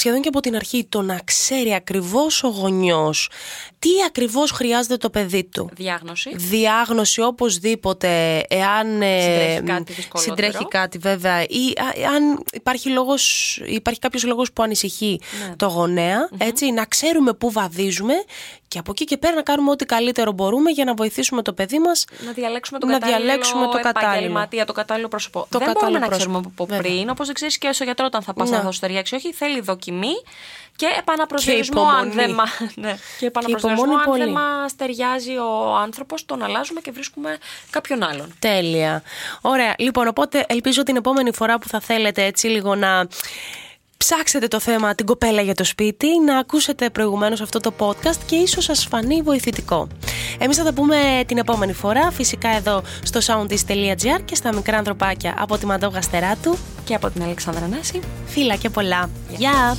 Σχεδόν 0.01 0.21
και 0.21 0.29
από 0.29 0.41
την 0.41 0.55
αρχή 0.57 0.87
το 0.89 1.03
να 1.03 1.21
ξέρει 1.25 1.75
ακριβώς 1.75 2.43
ο 2.43 2.49
γονιός 2.49 3.31
τι 3.79 3.89
ακριβώς 4.07 4.51
χρειάζεται 4.51 4.97
το 4.97 5.11
παιδί 5.11 5.45
του. 5.45 5.71
Διάγνωση. 5.73 6.31
Διάγνωση 6.37 7.21
οπωσδήποτε, 7.23 8.39
εάν 8.49 9.03
ε, 9.03 9.21
Συντρέχει 9.21 9.63
κάτι 9.63 9.93
δυσκολότερο. 9.93 10.37
συντρέχει 10.37 10.65
κάτι 10.69 10.99
βέβαια 10.99 11.43
ή 11.43 11.73
α- 11.77 12.11
αν 12.15 12.43
υπάρχει, 12.53 12.89
λόγος, 12.89 13.57
υπάρχει 13.67 14.01
κάποιος 14.01 14.25
λόγος 14.25 14.53
που 14.53 14.63
ανησυχεί 14.63 15.21
Ναι. 15.49 15.57
το 15.57 15.67
γονεα 15.67 16.29
έτσι, 16.39 16.71
να 16.71 16.85
ξέρουμε 16.85 17.33
πού 17.33 17.51
βαδίζουμε 17.51 18.15
και 18.69 18.79
από 18.79 18.91
εκεί 18.91 19.05
και 19.05 19.17
πέρα 19.17 19.35
να 19.35 19.43
κάνουμε 19.43 19.71
ό,τι 19.71 19.85
καλύτερο 19.85 20.33
μπορούμε 20.33 20.71
για 20.71 20.85
να 20.85 20.95
βοηθήσουμε 20.95 21.43
το 21.43 21.53
παιδί 21.53 21.79
μας 21.79 22.05
Να 22.27 22.33
διαλέξουμε 22.33 22.79
το 22.79 22.87
Να 22.87 22.93
κατάλληλο 22.93 23.19
διαλέξουμε 23.25 23.67
το 23.67 23.71
κατάλληλο. 23.81 24.11
επαγγελματία, 24.13 24.65
το 24.65 24.73
κατάλληλο 24.73 25.09
πρόσωπο. 25.09 25.47
Το 25.51 25.59
δεν 25.59 25.67
κατάλληλο 25.69 25.81
μπορούμε 25.81 25.99
να 25.99 26.07
πρόσωπο. 26.07 26.31
ξέρουμε 26.33 26.53
από 26.55 26.65
Βέβαια. 26.67 26.83
πριν, 26.93 27.11
όπως 27.11 27.27
δεν 27.27 27.35
ξέρεις 27.35 27.59
και 27.59 27.73
στο 27.73 27.85
γιατρός 27.85 28.09
όταν 28.09 28.23
θα 28.23 28.33
πας 28.35 28.51
Ναι. 28.51 28.57
να 28.57 28.63
δώσεις 28.63 28.81
ταιριάξει. 28.81 29.15
Όχι, 29.15 29.33
θέλει 29.33 29.61
δοκιμή 29.89 30.15
και 30.77 30.87
επαναπροσδιορισμό 30.99 31.83
Και 31.83 31.89
αν 31.89 32.07
υπομονή. 32.07 32.27
δεν, 32.27 32.35
μα... 32.35 32.45
ναι. 32.89 32.97
και 33.19 33.27
επαναπροσδιορισμό 33.27 33.85
υπομονή 33.85 34.03
αν 34.05 34.19
δεν 34.19 34.33
πολύ. 34.33 34.33
μας 34.33 34.77
ταιριάζει 34.77 35.37
ο 35.37 35.77
άνθρωπος, 35.77 36.25
τον 36.25 36.43
αλλάζουμε 36.43 36.81
και 36.81 36.91
βρίσκουμε 36.91 37.39
κάποιον 37.71 38.03
άλλον. 38.03 38.35
Τέλεια. 38.39 39.03
Ωραία. 39.41 39.75
Λοιπόν, 39.79 40.07
οπότε 40.07 40.45
ελπίζω 40.49 40.83
την 40.83 40.97
επόμενη 40.97 41.35
φορά 41.35 41.59
που 41.59 41.69
θα 41.69 41.81
θέλετε 41.81 42.25
έτσι 42.25 42.47
λίγο 42.47 42.75
να 42.75 43.07
ψάξετε 43.99 44.49
το 44.49 44.61
θέμα 44.61 44.95
την 44.95 45.07
κοπέλα 45.07 45.41
για 45.41 45.55
το 45.55 45.65
σπίτι, 45.65 46.07
να 46.27 46.39
ακούσετε 46.39 46.91
προηγουμένως 46.91 47.41
αυτό 47.41 47.61
το 47.61 47.73
podcast 47.79 48.21
και 48.27 48.37
ίσως 48.37 48.65
σας 48.65 48.87
φανεί 48.91 49.23
βοηθητικό. 49.23 49.89
Εμείς 50.39 50.57
θα 50.57 50.65
τα 50.65 50.73
πούμε 50.73 50.97
την 51.27 51.39
επόμενη 51.39 51.73
φορά, 51.73 52.11
φυσικά 52.11 52.49
εδώ 52.49 52.83
στο 53.03 53.21
soundis.gr 53.27 54.21
και 54.25 54.35
στα 54.35 54.55
μικρά 54.55 54.79
ανθρωπάκια 54.79 55.35
από 55.39 55.59
τη 55.59 55.67
Μαντώ 55.67 55.89
Γαστεράτου. 55.89 56.57
Και 56.85 56.95
από 56.95 57.11
την 57.11 57.23
Αλεξάνδρα 57.23 57.69
Νάση. 57.69 58.01
Φίλα 58.27 58.57
και 58.57 58.71
πολλά. 58.71 59.11
Γεια! 59.37 59.77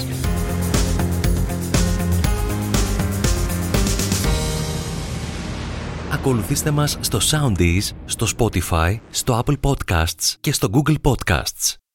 Ακολουθήστε 6.12 6.72
μας 6.72 6.98
στο 7.00 7.20
Soundees, 7.32 7.90
στο 8.06 8.28
Spotify, 8.38 8.98
στο 9.10 9.44
Apple 9.46 9.56
Podcasts 9.70 10.36
και 10.40 10.54
στο 10.54 10.70
Google 10.74 10.96
Podcasts. 11.04 11.89